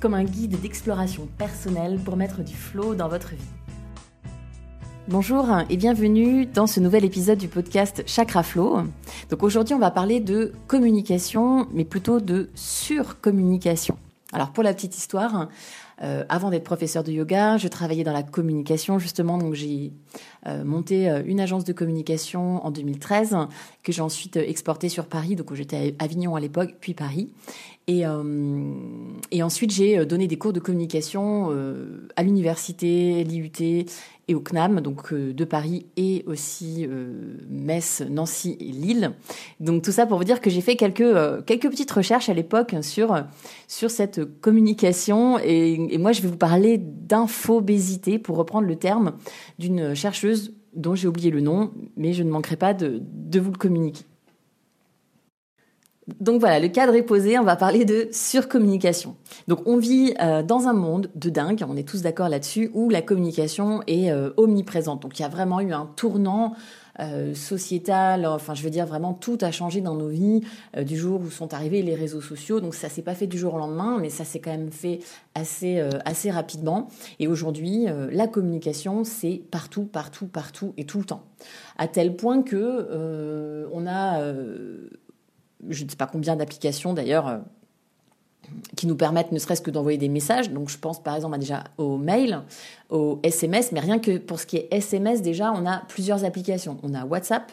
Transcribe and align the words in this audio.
comme 0.00 0.14
un 0.14 0.24
guide 0.24 0.60
d'exploration 0.60 1.28
personnelle 1.38 1.98
pour 2.04 2.16
mettre 2.16 2.42
du 2.42 2.54
flow 2.54 2.94
dans 2.94 3.08
votre 3.08 3.30
vie. 3.30 3.50
Bonjour 5.08 5.48
et 5.70 5.76
bienvenue 5.76 6.46
dans 6.46 6.66
ce 6.66 6.80
nouvel 6.80 7.04
épisode 7.04 7.38
du 7.38 7.48
podcast 7.48 8.02
Chakra 8.06 8.42
Flow. 8.42 8.82
Donc 9.30 9.42
aujourd'hui, 9.42 9.74
on 9.74 9.78
va 9.78 9.90
parler 9.90 10.20
de 10.20 10.52
communication, 10.66 11.66
mais 11.72 11.84
plutôt 11.84 12.20
de 12.20 12.50
surcommunication. 12.54 13.96
Alors 14.32 14.50
pour 14.50 14.62
la 14.62 14.74
petite 14.74 14.96
histoire, 14.96 15.48
euh, 16.02 16.24
avant 16.28 16.50
d'être 16.50 16.64
professeur 16.64 17.02
de 17.02 17.10
yoga, 17.10 17.56
je 17.56 17.66
travaillais 17.66 18.04
dans 18.04 18.12
la 18.12 18.22
communication 18.22 18.98
justement, 18.98 19.38
donc 19.38 19.54
j'ai 19.54 19.92
euh, 20.46 20.62
monté 20.64 21.08
euh, 21.10 21.22
une 21.24 21.40
agence 21.40 21.64
de 21.64 21.72
communication 21.72 22.64
en 22.64 22.70
2013 22.70 23.36
que 23.88 23.92
j'ai 23.92 24.02
ensuite 24.02 24.36
exportée 24.36 24.88
sur 24.88 25.06
Paris, 25.06 25.34
donc 25.34 25.54
j'étais 25.54 25.94
à 25.98 26.04
Avignon 26.04 26.36
à 26.36 26.40
l'époque, 26.40 26.74
puis 26.80 26.94
Paris. 26.94 27.30
Et, 27.86 28.02
et 29.30 29.42
ensuite 29.42 29.70
j'ai 29.70 30.04
donné 30.04 30.26
des 30.28 30.36
cours 30.36 30.52
de 30.52 30.60
communication 30.60 31.50
à 32.16 32.22
l'université, 32.22 33.24
l'IUT 33.24 33.86
et 34.28 34.34
au 34.34 34.40
CNAM, 34.40 34.80
donc 34.80 35.12
euh, 35.12 35.32
de 35.32 35.44
Paris 35.44 35.86
et 35.96 36.22
aussi 36.26 36.86
euh, 36.86 37.38
Metz, 37.48 38.02
Nancy 38.08 38.56
et 38.60 38.64
Lille. 38.64 39.12
Donc 39.58 39.82
tout 39.82 39.90
ça 39.90 40.06
pour 40.06 40.18
vous 40.18 40.24
dire 40.24 40.40
que 40.40 40.50
j'ai 40.50 40.60
fait 40.60 40.76
quelques 40.76 41.00
euh, 41.00 41.40
quelques 41.42 41.68
petites 41.68 41.90
recherches 41.90 42.28
à 42.28 42.34
l'époque 42.34 42.76
sur 42.82 43.24
sur 43.66 43.90
cette 43.90 44.40
communication 44.40 45.38
et 45.38 45.98
moi 45.98 46.12
je 46.12 46.20
vais 46.22 46.28
vous 46.28 46.36
parler 46.36 46.78
d'infobésité 46.78 48.18
pour 48.18 48.36
reprendre 48.36 48.68
le 48.68 48.76
terme 48.76 49.14
d'une 49.58 49.94
chercheuse 49.94 50.54
dont 50.74 50.94
j'ai 50.94 51.08
oublié 51.08 51.30
le 51.30 51.40
nom, 51.40 51.72
mais 51.96 52.12
je 52.12 52.22
ne 52.22 52.30
manquerai 52.30 52.56
pas 52.56 52.74
de, 52.74 53.02
vous 53.38 53.50
le 53.50 53.58
communiquer. 53.58 54.04
Donc 56.20 56.40
voilà, 56.40 56.58
le 56.58 56.68
cadre 56.68 56.94
est 56.94 57.02
posé, 57.02 57.38
on 57.38 57.44
va 57.44 57.56
parler 57.56 57.84
de 57.84 58.08
surcommunication. 58.12 59.16
Donc 59.46 59.60
on 59.66 59.76
vit 59.76 60.14
euh, 60.22 60.42
dans 60.42 60.66
un 60.66 60.72
monde 60.72 61.10
de 61.14 61.28
dingue, 61.28 61.62
on 61.68 61.76
est 61.76 61.86
tous 61.86 62.00
d'accord 62.00 62.30
là-dessus, 62.30 62.70
où 62.72 62.88
la 62.88 63.02
communication 63.02 63.82
est 63.86 64.10
euh, 64.10 64.30
omniprésente. 64.38 65.02
Donc 65.02 65.18
il 65.18 65.22
y 65.22 65.24
a 65.26 65.28
vraiment 65.28 65.60
eu 65.60 65.72
un 65.72 65.86
tournant 65.96 66.54
euh, 67.00 67.34
sociétal, 67.34 68.26
enfin 68.26 68.54
je 68.54 68.62
veux 68.62 68.70
dire 68.70 68.86
vraiment 68.86 69.14
tout 69.14 69.38
a 69.40 69.50
changé 69.50 69.80
dans 69.80 69.94
nos 69.94 70.08
vies 70.08 70.40
du 70.76 70.96
jour 70.96 71.20
où 71.20 71.30
sont 71.30 71.54
arrivés 71.54 71.82
les 71.82 71.94
réseaux 71.94 72.20
sociaux. 72.20 72.60
Donc 72.60 72.74
ça 72.74 72.88
s'est 72.88 73.02
pas 73.02 73.14
fait 73.14 73.26
du 73.26 73.38
jour 73.38 73.54
au 73.54 73.58
lendemain, 73.58 73.98
mais 74.00 74.10
ça 74.10 74.24
s'est 74.24 74.40
quand 74.40 74.50
même 74.50 74.70
fait 74.70 75.00
assez 75.34 75.80
assez 76.04 76.30
rapidement. 76.30 76.88
Et 77.18 77.28
aujourd'hui, 77.28 77.86
la 78.10 78.26
communication 78.26 79.04
c'est 79.04 79.42
partout, 79.50 79.84
partout, 79.84 80.26
partout 80.26 80.74
et 80.76 80.84
tout 80.84 80.98
le 80.98 81.04
temps, 81.04 81.22
à 81.76 81.88
tel 81.88 82.16
point 82.16 82.42
que 82.42 83.68
on 83.72 83.86
a 83.86 84.22
je 85.68 85.84
ne 85.84 85.88
sais 85.88 85.96
pas 85.96 86.06
combien 86.06 86.36
d'applications 86.36 86.94
d'ailleurs 86.94 87.28
euh, 87.28 87.38
qui 88.76 88.86
nous 88.86 88.96
permettent 88.96 89.32
ne 89.32 89.38
serait-ce 89.38 89.62
que 89.62 89.70
d'envoyer 89.70 89.98
des 89.98 90.08
messages. 90.08 90.50
Donc 90.50 90.68
je 90.68 90.78
pense 90.78 91.02
par 91.02 91.16
exemple 91.16 91.38
déjà 91.38 91.64
au 91.76 91.96
mail, 91.96 92.42
au 92.90 93.18
SMS, 93.22 93.72
mais 93.72 93.80
rien 93.80 93.98
que 93.98 94.18
pour 94.18 94.40
ce 94.40 94.46
qui 94.46 94.56
est 94.56 94.68
SMS 94.70 95.22
déjà, 95.22 95.52
on 95.52 95.66
a 95.66 95.82
plusieurs 95.88 96.24
applications. 96.24 96.78
On 96.82 96.94
a 96.94 97.04
WhatsApp, 97.04 97.52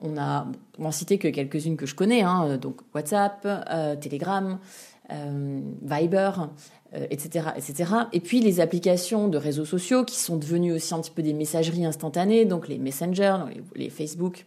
on 0.00 0.16
a, 0.18 0.46
on 0.78 0.84
va 0.84 0.92
citer 0.92 1.18
que 1.18 1.28
quelques-unes 1.28 1.76
que 1.76 1.86
je 1.86 1.94
connais, 1.94 2.22
hein, 2.22 2.44
euh, 2.46 2.56
donc 2.56 2.80
WhatsApp, 2.94 3.40
euh, 3.44 3.96
Telegram, 3.96 4.58
Viber, 5.82 6.30
etc., 7.10 7.48
etc. 7.54 7.84
Et 8.14 8.20
puis 8.20 8.40
les 8.40 8.60
applications 8.60 9.28
de 9.28 9.36
réseaux 9.36 9.66
sociaux 9.66 10.04
qui 10.04 10.18
sont 10.18 10.36
devenues 10.36 10.72
aussi 10.72 10.94
un 10.94 11.00
petit 11.00 11.10
peu 11.10 11.20
des 11.22 11.34
messageries 11.34 11.84
instantanées, 11.84 12.46
donc 12.46 12.66
les 12.66 12.78
Messenger, 12.78 13.36
les 13.74 13.90
Facebook, 13.90 14.46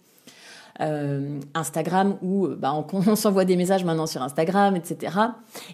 euh, 0.82 1.40
Instagram 1.54 2.18
où 2.22 2.48
euh, 2.48 2.56
bah, 2.56 2.74
on, 2.94 3.16
s'envoie 3.16 3.46
des 3.46 3.56
messages 3.56 3.86
maintenant 3.86 4.08
sur 4.08 4.22
Instagram, 4.22 4.76
etc. 4.76 5.16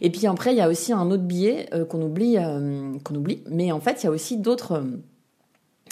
Et 0.02 0.12
puis 0.12 0.28
après, 0.28 0.54
il 0.54 0.58
y 0.58 0.62
a 0.62 0.70
aussi 0.70 0.94
un 0.94 1.10
autre 1.10 1.24
billet 1.24 1.68
euh, 1.74 1.86
qu'on 1.86 2.02
oublie, 2.02 2.38
qu'on 3.04 3.16
oublie. 3.16 3.44
Mais 3.50 3.72
en 3.72 3.80
fait, 3.80 4.04
il 4.04 4.06
y 4.06 4.08
a 4.08 4.12
aussi 4.12 4.38
d'autres 4.38 4.84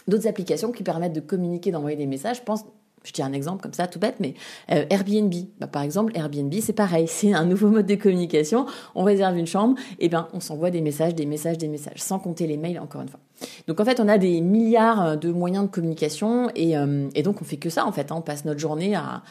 d'autres 0.08 0.28
applications 0.28 0.72
qui 0.72 0.84
permettent 0.84 1.14
de 1.14 1.20
communiquer, 1.20 1.72
d'envoyer 1.72 1.98
des 1.98 2.08
messages. 2.08 2.38
Je 2.38 2.44
pense 2.44 2.66
je 3.04 3.12
tiens 3.12 3.26
un 3.26 3.34
exemple 3.34 3.62
comme 3.62 3.74
ça, 3.74 3.88
tout 3.88 4.00
bête, 4.00 4.16
mais 4.20 4.34
euh, 4.72 4.86
Airbnb. 4.90 5.34
Bah, 5.60 5.68
par 5.68 5.84
exemple, 5.84 6.12
Airbnb, 6.16 6.54
c'est 6.62 6.74
pareil. 6.74 7.08
C'est 7.20 7.34
un 7.34 7.46
nouveau 7.46 7.70
mode 7.70 7.86
de 7.86 7.96
communication. 7.96 8.66
On 8.96 9.04
réserve 9.04 9.38
une 9.38 9.48
chambre, 9.48 9.76
et 10.00 10.10
ben 10.10 10.28
on 10.34 10.40
s'envoie 10.40 10.70
des 10.70 10.82
messages, 10.82 11.16
des 11.16 11.26
messages, 11.26 11.58
des 11.58 11.68
messages, 11.68 12.02
sans 12.02 12.20
compter 12.20 12.48
les 12.48 12.58
mails, 12.58 12.80
encore 12.80 13.02
une 13.02 13.10
fois. 13.10 13.20
Donc 13.68 13.80
en 13.80 13.86
fait, 13.86 14.00
on 14.00 14.08
a 14.08 14.18
des 14.18 14.42
milliards 14.42 15.18
de 15.18 15.32
moyens 15.32 15.66
de 15.66 15.70
communication, 15.70 16.50
et, 16.56 16.78
euh, 16.78 17.10
et 17.16 17.24
donc 17.24 17.42
on 17.42 17.46
fait 17.46 17.58
que 17.58 17.70
ça, 17.70 17.86
en 17.86 17.92
fait. 17.92 18.12
Hein. 18.12 18.16
on 18.18 18.22
passe 18.22 18.46
notre 18.46 18.60
journée 18.60 18.96
à, 18.96 19.24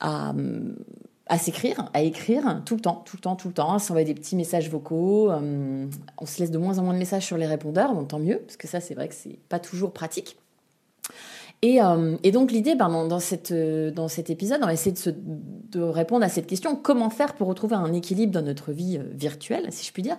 à, 0.00 1.38
s'écrire, 1.38 1.88
à 1.94 2.02
écrire 2.02 2.62
tout 2.64 2.74
le 2.74 2.80
temps, 2.80 3.02
tout 3.04 3.16
le 3.16 3.22
temps, 3.22 3.36
tout 3.36 3.48
le 3.48 3.54
temps, 3.54 3.74
à 3.74 3.78
s'envoyer 3.78 4.06
des 4.06 4.14
petits 4.14 4.36
messages 4.36 4.70
vocaux. 4.70 5.30
Euh, 5.30 5.86
on 6.18 6.26
se 6.26 6.40
laisse 6.40 6.50
de 6.50 6.58
moins 6.58 6.78
en 6.78 6.82
moins 6.82 6.94
de 6.94 6.98
messages 6.98 7.24
sur 7.26 7.36
les 7.36 7.46
répondeurs, 7.46 7.94
donc 7.94 8.08
tant 8.08 8.18
mieux, 8.18 8.38
parce 8.38 8.56
que 8.56 8.68
ça, 8.68 8.80
c'est 8.80 8.94
vrai 8.94 9.08
que 9.08 9.14
c'est 9.14 9.38
pas 9.48 9.58
toujours 9.58 9.92
pratique. 9.92 10.36
Et, 11.62 11.80
euh, 11.80 12.16
et 12.22 12.32
donc 12.32 12.52
l'idée, 12.52 12.74
ben, 12.74 12.90
euh, 13.50 13.90
dans 13.90 14.08
cet 14.08 14.30
épisode, 14.30 14.58
on 14.62 14.66
va 14.66 14.74
essayer 14.74 14.94
de, 14.94 15.80
répondre 15.80 16.24
à 16.24 16.28
cette 16.28 16.46
question 16.46 16.76
comment 16.76 17.10
faire 17.10 17.34
pour 17.34 17.48
retrouver 17.48 17.76
un 17.76 17.92
équilibre 17.92 18.32
dans 18.32 18.42
notre 18.42 18.72
vie 18.72 18.98
euh, 18.98 19.04
virtuelle, 19.14 19.66
si 19.70 19.86
je 19.86 19.92
puis 19.92 20.02
dire, 20.02 20.16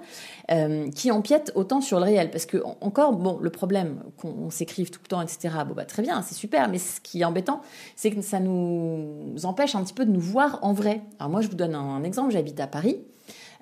qui 0.93 1.11
empiète 1.11 1.51
autant 1.55 1.81
sur 1.81 1.99
le 1.99 2.05
réel? 2.05 2.31
Parce 2.31 2.45
que 2.45 2.57
encore, 2.81 3.13
bon, 3.13 3.37
le 3.39 3.49
problème 3.49 4.03
qu'on 4.17 4.49
s'écrive 4.49 4.89
tout 4.89 4.99
le 5.03 5.07
temps, 5.07 5.21
etc. 5.21 5.49
Bon, 5.67 5.73
bah 5.73 5.85
très 5.85 6.01
bien, 6.01 6.21
c'est 6.21 6.35
super, 6.35 6.69
mais 6.69 6.79
ce 6.79 6.99
qui 7.01 7.21
est 7.21 7.25
embêtant, 7.25 7.61
c'est 7.95 8.11
que 8.11 8.21
ça 8.21 8.39
nous 8.39 9.35
empêche 9.43 9.75
un 9.75 9.83
petit 9.83 9.93
peu 9.93 10.05
de 10.05 10.11
nous 10.11 10.19
voir 10.19 10.59
en 10.63 10.73
vrai. 10.73 11.01
Alors 11.19 11.29
moi, 11.29 11.41
je 11.41 11.47
vous 11.47 11.55
donne 11.55 11.75
un 11.75 12.03
exemple. 12.03 12.31
J'habite 12.31 12.59
à 12.59 12.67
Paris. 12.67 12.97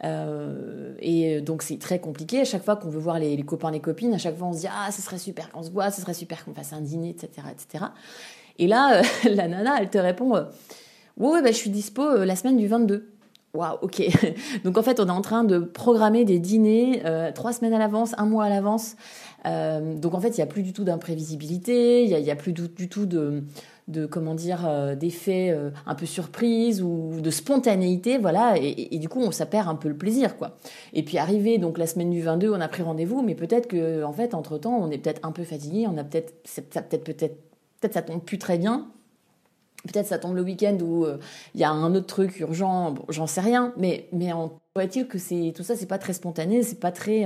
Euh, 0.04 0.94
et 1.00 1.42
donc 1.42 1.62
c'est 1.62 1.80
très 1.80 2.00
compliqué. 2.00 2.42
À 2.42 2.46
chaque 2.46 2.64
fois 2.64 2.76
qu'on 2.76 2.90
veut 2.90 3.00
voir 3.00 3.20
les, 3.20 3.42
copains, 3.44 3.72
les 3.72 3.80
copines, 3.80 4.14
à 4.14 4.18
chaque 4.18 4.38
fois 4.38 4.48
on 4.48 4.54
se 4.54 4.60
dit 4.60 4.68
ah 4.70 4.92
ce 4.92 5.02
serait 5.02 5.18
super 5.18 5.52
qu'on 5.52 5.64
se 5.64 5.72
voit, 5.72 5.92
ce 5.92 6.02
serait 6.02 6.14
super 6.14 6.44
qu'on 6.44 6.54
fasse 6.54 6.74
un 6.74 6.82
dîner, 6.82 7.10
etc., 7.10 7.48
etc. 7.52 7.86
Et 8.60 8.68
là, 8.68 9.00
euh, 9.00 9.04
la 9.30 9.48
nana, 9.48 9.78
elle 9.80 9.90
te 9.90 9.98
répond 9.98 10.36
euh, 10.36 10.44
ouais, 11.18 11.42
bah, 11.42 11.52
je 11.52 11.58
suis 11.58 11.70
dispo 11.70 12.24
la 12.24 12.36
semaine 12.36 12.58
du 12.58 12.68
22. 12.68 13.10
Waouh, 13.54 13.78
ok. 13.82 14.04
Donc 14.66 14.78
en 14.78 14.84
fait, 14.84 15.00
on 15.00 15.08
est 15.08 15.12
en 15.12 15.22
train 15.22 15.46
de 15.46 15.60
programmer 15.60 16.26
des 16.26 16.40
dîners 16.40 17.02
trois 17.34 17.54
semaines 17.54 17.74
à 17.74 17.80
l'avance, 17.80 18.14
un 18.18 18.26
mois 18.26 18.44
à 18.44 18.50
l'avance. 18.50 18.98
donc 19.46 20.14
en 20.14 20.20
fait, 20.20 20.30
il 20.30 20.38
n'y 20.38 20.44
a 20.44 20.46
plus 20.46 20.62
du 20.62 20.74
tout 20.74 20.84
d'imprévisibilité, 20.84 22.04
il 22.04 22.10
n'y 22.10 22.30
a, 22.30 22.34
a, 22.34 22.36
plus 22.36 22.52
du, 22.52 22.68
du 22.68 22.90
tout 22.90 23.06
de, 23.06 23.46
de 23.88 24.08
comment 24.08 24.34
dire 24.34 24.66
euh, 24.68 24.96
d'effets 24.96 25.52
euh, 25.52 25.70
un 25.86 25.94
peu 25.94 26.08
surprise 26.08 26.82
ou 26.82 27.22
de 27.22 27.30
spontanéité 27.30 28.18
voilà 28.18 28.56
et, 28.58 28.98
du 28.98 29.08
coup 29.08 29.22
on 29.22 29.32
ça 29.32 29.46
perd 29.46 29.68
un 29.68 29.76
peu 29.76 29.90
le 29.90 29.98
plaisir 29.98 30.38
quoi 30.38 30.58
et 30.94 31.04
puis 31.04 31.20
arrivé 31.20 31.60
donc 31.60 31.78
la 31.78 31.86
semaine 31.86 32.10
du 32.10 32.22
22 32.22 32.52
on 32.52 32.62
a 32.62 32.68
pris 32.68 32.82
rendez-vous 32.82 33.22
mais 33.22 33.36
peut-être 33.36 33.68
que 33.68 34.04
en 34.04 34.14
fait 34.14 34.34
entre 34.34 34.58
temps 34.58 34.76
on 34.76 34.90
est 34.90 34.98
peut-être 34.98 35.22
un 35.24 35.32
peu 35.32 35.44
fatigué 35.44 35.86
on 35.88 35.98
a 35.98 36.04
peut-être 36.04 36.34
peut-être 36.44 37.04
peut-être 37.04 37.38
peut-être 37.80 37.94
ça 37.94 38.02
tombe 38.02 38.24
plus 38.24 38.40
très 38.40 38.58
bien 38.58 38.88
peut-être 39.84 40.08
ça 40.08 40.18
tombe 40.18 40.36
le 40.36 40.42
week-end 40.42 40.78
où 40.82 41.06
euh, 41.06 41.20
il 41.54 41.62
y 41.62 41.64
a 41.64 41.70
un 41.70 41.94
autre 41.94 42.08
truc 42.08 42.40
urgent 42.40 42.92
bon, 42.92 43.06
j'en 43.10 43.28
sais 43.28 43.42
rien 43.42 43.72
mais 43.78 44.08
mais 44.12 44.34
en 44.34 44.60
il 44.82 45.08
que 45.08 45.20
c'est 45.20 45.54
tout 45.56 45.64
ça 45.64 45.76
c'est 45.76 45.86
pas 45.86 46.00
très 46.00 46.12
spontané 46.12 46.64
c'est 46.64 46.82
pas 46.82 46.92
très 46.92 47.24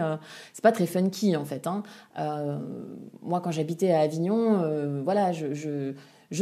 c'est 0.54 0.62
pas 0.62 0.72
très 0.72 0.86
funky 0.86 1.36
en 1.36 1.46
fait 1.46 1.66
hein. 1.66 1.82
moi 3.24 3.42
quand 3.42 3.50
j'habitais 3.50 3.92
à 3.92 4.02
Avignon 4.02 5.02
voilà 5.04 5.32
je 5.32 5.96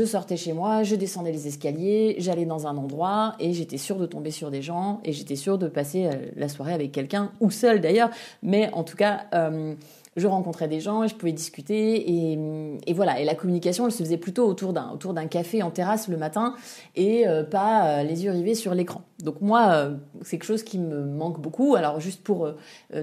sortais 0.06 0.36
chez 0.36 0.51
moi, 0.51 0.84
je 0.84 0.95
descendais 0.95 1.31
les 1.31 1.48
escaliers, 1.48 2.16
j'allais 2.19 2.45
dans 2.45 2.68
un 2.68 2.75
endroit 2.75 3.36
et 3.39 3.54
j'étais 3.54 3.78
sûre 3.78 3.98
de 3.98 4.06
tomber 4.06 4.31
sur 4.31 4.51
des 4.51 4.62
gens 4.62 5.00
et 5.06 5.13
j'étais 5.13 5.38
sûre 5.38 5.57
de 5.57 5.69
passer 5.69 6.07
euh, 6.07 6.12
la 6.36 6.50
soirée 6.50 6.74
avec 6.74 6.92
quelqu'un 6.92 7.31
ou 7.39 7.51
seul 7.51 7.80
d'ailleurs. 7.80 8.10
Mais 8.44 8.69
en 8.74 8.84
tout 8.84 8.98
cas, 8.98 9.28
euh, 9.34 9.75
je 10.18 10.28
rencontrais 10.28 10.68
des 10.68 10.81
gens 10.81 11.04
et 11.04 11.07
je 11.07 11.16
pouvais 11.16 11.31
discuter 11.31 12.12
et, 12.12 12.94
voilà. 12.94 13.22
Et 13.22 13.24
la 13.24 13.34
communication, 13.34 13.86
elle 13.86 13.94
se 13.94 14.04
faisait 14.04 14.18
plutôt 14.18 14.45
autour 14.45 14.74
d'un 14.74 15.28
café 15.28 15.63
en 15.63 15.72
terrasse 15.72 16.10
le 16.10 16.18
matin 16.18 16.56
et 16.98 17.25
euh, 17.25 17.44
pas 17.44 18.04
les 18.04 18.25
yeux 18.25 18.31
rivés 18.31 18.56
sur 18.56 18.75
l'écran. 18.75 19.04
Donc 19.24 19.39
moi, 19.39 19.92
c'est 20.22 20.38
quelque 20.38 20.48
chose 20.48 20.63
qui 20.63 20.80
me 20.80 21.06
manque 21.06 21.39
beaucoup. 21.39 21.75
Alors 21.75 22.01
juste 22.01 22.24
pour 22.24 22.51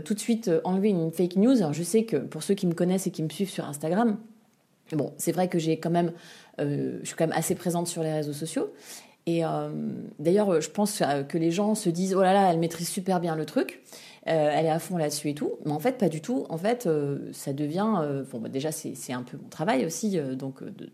tout 0.04 0.14
de 0.14 0.18
suite 0.18 0.50
enlever 0.64 0.90
une 0.90 1.12
fake 1.12 1.36
news, 1.36 1.72
je 1.72 1.82
sais 1.82 2.04
que 2.04 2.16
pour 2.16 2.42
ceux 2.42 2.54
qui 2.54 2.66
me 2.66 2.74
connaissent 2.74 3.06
et 3.06 3.10
qui 3.10 3.22
me 3.22 3.30
suivent 3.30 3.50
sur 3.50 3.64
Instagram, 3.64 4.18
bon, 4.92 5.12
c'est 5.18 5.32
vrai 5.32 5.48
que 5.48 5.58
j'ai 5.58 5.78
quand 5.78 5.90
même 5.90 6.12
euh, 6.60 6.98
je 7.02 7.06
suis 7.06 7.16
quand 7.16 7.26
même 7.26 7.36
assez 7.36 7.54
présente 7.54 7.88
sur 7.88 8.02
les 8.02 8.12
réseaux 8.12 8.32
sociaux. 8.32 8.72
Et 9.26 9.42
d'ailleurs, 10.18 10.60
je 10.60 10.68
pense 10.68 11.02
que 11.30 11.38
les 11.38 11.50
gens 11.50 11.74
se 11.74 11.88
disent, 11.88 12.14
oh 12.14 12.20
là 12.20 12.34
là, 12.34 12.52
elle 12.52 12.58
maîtrise 12.58 12.90
super 12.90 13.20
bien 13.20 13.36
le 13.36 13.46
truc. 13.46 13.82
elle 14.24 14.66
est 14.66 14.70
à 14.70 14.78
fond 14.78 14.98
là-dessus 14.98 15.30
et 15.30 15.34
tout. 15.34 15.52
Mais 15.64 15.72
en 15.72 15.78
fait, 15.78 15.96
pas 15.96 16.10
du 16.10 16.20
tout. 16.20 16.44
En 16.50 16.58
fait, 16.58 16.86
ça 17.32 17.54
devient. 17.54 18.24
bon, 18.30 18.38
bah, 18.38 18.50
déjà, 18.50 18.70
c'est 18.70 19.14
un 19.14 19.22
peu 19.22 19.38
mon 19.38 19.48
travail 19.48 19.86
aussi. 19.86 20.18
donc, 20.36 20.62
de, 20.62 20.92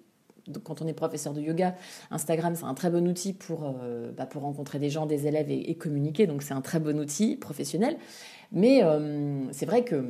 quand 0.65 0.83
on 0.83 0.87
est 0.87 0.93
professeur 0.93 1.33
de 1.33 1.41
yoga, 1.41 1.75
Instagram, 2.11 2.55
c'est 2.55 2.65
un 2.65 2.75
très 2.75 2.91
bon 2.91 3.07
outil 3.09 3.33
pour, 3.33 3.75
euh, 3.83 4.11
bah, 4.17 4.27
pour 4.27 4.43
rencontrer 4.43 4.79
des 4.79 4.91
gens, 4.91 5.07
des 5.07 5.27
élèves 5.27 5.51
et, 5.51 5.75
communiquer. 5.75 6.27
Donc, 6.27 6.43
c'est 6.43 6.55
un 6.55 6.61
très 6.61 6.81
bon 6.81 6.99
outil 6.99 7.37
professionnel. 7.37 7.97
Mais 8.53 8.83
euh, 8.83 9.51
c'est 9.53 9.67
vrai 9.67 9.85
que 9.85 10.05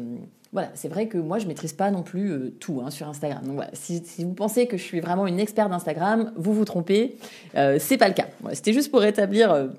voilà, 0.52 0.70
c'est 0.74 0.88
vrai 0.88 1.06
que 1.06 1.18
moi 1.18 1.38
je 1.38 1.46
maîtrise 1.46 1.74
pas 1.74 1.92
non 1.92 2.02
plus 2.02 2.32
euh, 2.32 2.56
tout 2.58 2.80
hein, 2.82 2.90
sur 2.90 3.06
Instagram. 3.06 3.44
Donc 3.44 3.54
voilà, 3.54 3.70
si, 3.74 4.02
vous 4.24 4.32
pensez 4.32 4.66
que 4.66 4.76
je 4.76 4.82
suis 4.82 5.00
vraiment 5.00 5.26
une 5.26 5.38
experte 5.38 5.70
d'Instagram, 5.70 6.32
vous 6.36 6.54
vous 6.54 6.64
trompez. 6.64 7.16
c'est 7.54 7.98
pas 7.98 8.08
le 8.08 8.14
cas. 8.14 8.26
C'était 8.52 8.72
juste 8.72 8.90
pour 8.90 9.00
rétablir 9.00 9.70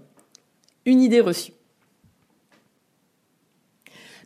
une 0.85 1.01
idée 1.01 1.21
reçue. 1.21 1.53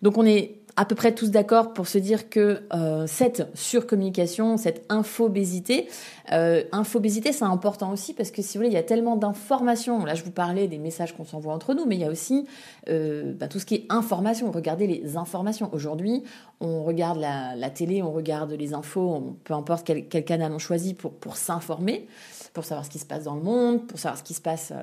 Donc 0.01 0.18
on 0.18 0.25
est 0.25 0.64
à 0.77 0.86
peu 0.86 0.95
près 0.95 1.13
tous 1.13 1.31
d'accord 1.31 1.74
pour 1.74 1.88
se 1.88 1.98
dire 1.98 2.30
que 2.30 2.63
euh, 2.74 3.07
cette 3.07 3.48
surcommunication, 3.54 4.57
cette 4.57 4.86
infobésité, 4.89 5.88
euh, 6.33 6.63
infobésité, 6.72 7.31
c'est 7.31 7.45
important 7.45 7.92
aussi 7.92 8.13
parce 8.13 8.31
que 8.31 8.42
si 8.42 8.57
vous 8.57 8.63
voulez, 8.63 8.72
il 8.72 8.75
y 8.75 8.80
a 8.80 8.83
tellement 8.83 9.16
d'informations. 9.16 10.04
Là, 10.04 10.16
je 10.16 10.24
vous 10.24 10.31
parlais 10.31 10.68
des 10.68 10.77
messages 10.77 11.16
qu'on 11.16 11.24
s'envoie 11.24 11.54
entre 11.54 11.74
nous, 11.74 11.86
mais 11.86 11.95
il 11.95 12.01
y 12.01 12.06
a 12.06 12.10
aussi 12.10 12.45
euh, 12.89 13.33
bah, 13.33 13.48
tout 13.48 13.60
ce 13.60 13.66
qui 13.66 13.75
est 13.75 13.86
information. 13.89 14.51
Regardez 14.51 14.88
les 14.88 15.16
informations. 15.16 15.69
Aujourd'hui, 15.74 16.24
on 16.60 16.83
regarde 16.83 17.19
la, 17.19 17.69
télé, 17.69 18.04
on 18.04 18.12
regarde 18.12 18.51
les 18.51 18.74
infos, 18.74 19.38
peu 19.45 19.54
importe 19.54 19.86
quel, 19.86 20.07
quel, 20.07 20.25
canal 20.25 20.51
on 20.51 20.60
choisit 20.60 20.98
pour, 20.98 21.13
pour 21.13 21.38
s'informer, 21.38 22.07
pour 22.54 22.66
savoir 22.66 22.86
ce 22.86 22.89
qui 22.89 23.00
se 23.00 23.06
passe 23.06 23.24
dans 23.24 23.36
le 23.36 23.44
monde, 23.44 23.88
pour 23.88 24.00
savoir 24.00 24.18
ce 24.18 24.24
qui 24.24 24.33
se 24.33 24.42
passe 24.42 24.74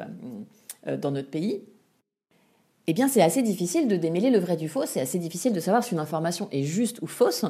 euh, 0.87 0.97
dans 0.97 1.11
notre 1.11 1.29
pays 1.29 1.63
eh 2.87 2.93
bien 2.93 3.09
c'est 3.09 3.23
assez 3.23 3.43
difficile 3.43 3.89
de 3.89 3.97
démêler 3.97 4.31
le 4.31 4.39
vrai 4.39 4.57
du 4.57 4.69
faux, 4.69 4.87
c'est 4.87 5.01
assez 5.01 5.19
difficile 5.19 5.53
de 5.53 5.61
savoir 5.61 5.85
si 5.85 5.93
une 5.93 6.01
information 6.01 6.49
est 6.51 6.65
juste 6.65 7.01
ou 7.03 7.07
fausse. 7.07 7.45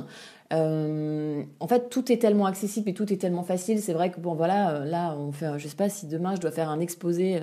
Euh, 0.53 1.43
en 1.61 1.67
fait, 1.67 1.89
tout 1.89 2.13
est 2.13 2.19
tellement 2.19 2.47
accessible 2.47 2.91
et 2.91 2.95
tout 2.95 3.11
est 3.13 3.17
tellement 3.17 3.43
facile. 3.43 3.81
C'est 3.81 3.93
vrai 3.93 4.11
que 4.11 4.21
bon, 4.21 4.35
voilà, 4.35 4.71
euh, 4.71 4.85
là, 4.85 5.17
on 5.19 5.33
fait, 5.33 5.59
je 5.59 5.67
sais 5.67 5.77
pas 5.77 5.89
si 5.89 6.07
demain 6.07 6.35
je 6.37 6.41
dois 6.41 6.51
faire 6.51 6.69
un 6.69 6.81
exposé. 6.81 7.41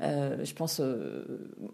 Euh, 0.00 0.36
je 0.42 0.54
pense, 0.54 0.80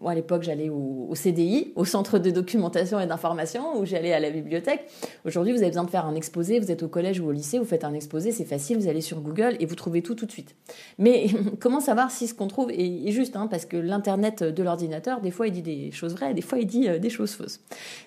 moi 0.01 0.11
à 0.11 0.15
l'époque, 0.15 0.43
j'allais 0.43 0.69
au, 0.69 1.13
CDI, 1.15 1.71
au 1.75 1.85
Centre 1.85 2.19
de 2.19 2.31
documentation 2.31 2.99
et 2.99 3.07
d'information, 3.07 3.79
où 3.79 3.85
j'allais 3.85 4.13
à 4.13 4.19
la 4.19 4.29
bibliothèque. 4.29 4.85
Aujourd'hui, 5.25 5.53
vous 5.53 5.59
avez 5.59 5.69
besoin 5.69 5.83
de 5.83 5.89
faire 5.89 6.05
un 6.05 6.15
exposé. 6.15 6.59
Vous 6.59 6.71
êtes 6.71 6.83
au 6.83 6.87
collège 6.87 7.19
ou 7.19 7.27
au 7.27 7.31
lycée, 7.31 7.59
vous 7.59 7.65
faites 7.65 7.83
un 7.83 7.93
exposé, 7.93 8.31
c'est 8.31 8.45
facile. 8.45 8.77
Vous 8.77 8.87
allez 8.87 9.01
sur 9.01 9.21
Google 9.21 9.55
et 9.59 9.65
vous 9.65 9.75
trouvez 9.75 10.01
tout 10.01 10.15
tout 10.15 10.25
de 10.25 10.31
suite. 10.31 10.55
Mais 10.97 11.27
comment 11.59 11.79
savoir 11.79 12.11
si 12.11 12.27
ce 12.27 12.33
qu'on 12.33 12.47
trouve 12.47 12.71
est, 12.71 13.11
juste 13.11 13.35
hein, 13.35 13.47
Parce 13.47 13.65
que 13.65 13.77
l'internet 13.77 14.43
de 14.43 14.63
l'ordinateur, 14.63 15.21
des 15.21 15.31
fois, 15.31 15.47
il 15.47 15.53
dit 15.53 15.61
des 15.61 15.91
choses 15.91 16.13
vraies, 16.13 16.33
des 16.33 16.41
fois, 16.41 16.57
il 16.57 16.65
dit 16.65 16.87
des 16.99 17.09
choses 17.09 17.33
fausses. 17.33 17.61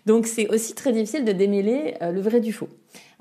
Donc, 0.04 0.26
c'est 0.26 0.48
aussi 0.48 0.74
très 0.74 0.92
difficile 0.92 1.24
de 1.24 1.32
démêler 1.32 1.94
le 2.00 2.20
vrai 2.20 2.40
du 2.40 2.52
faux. 2.52 2.65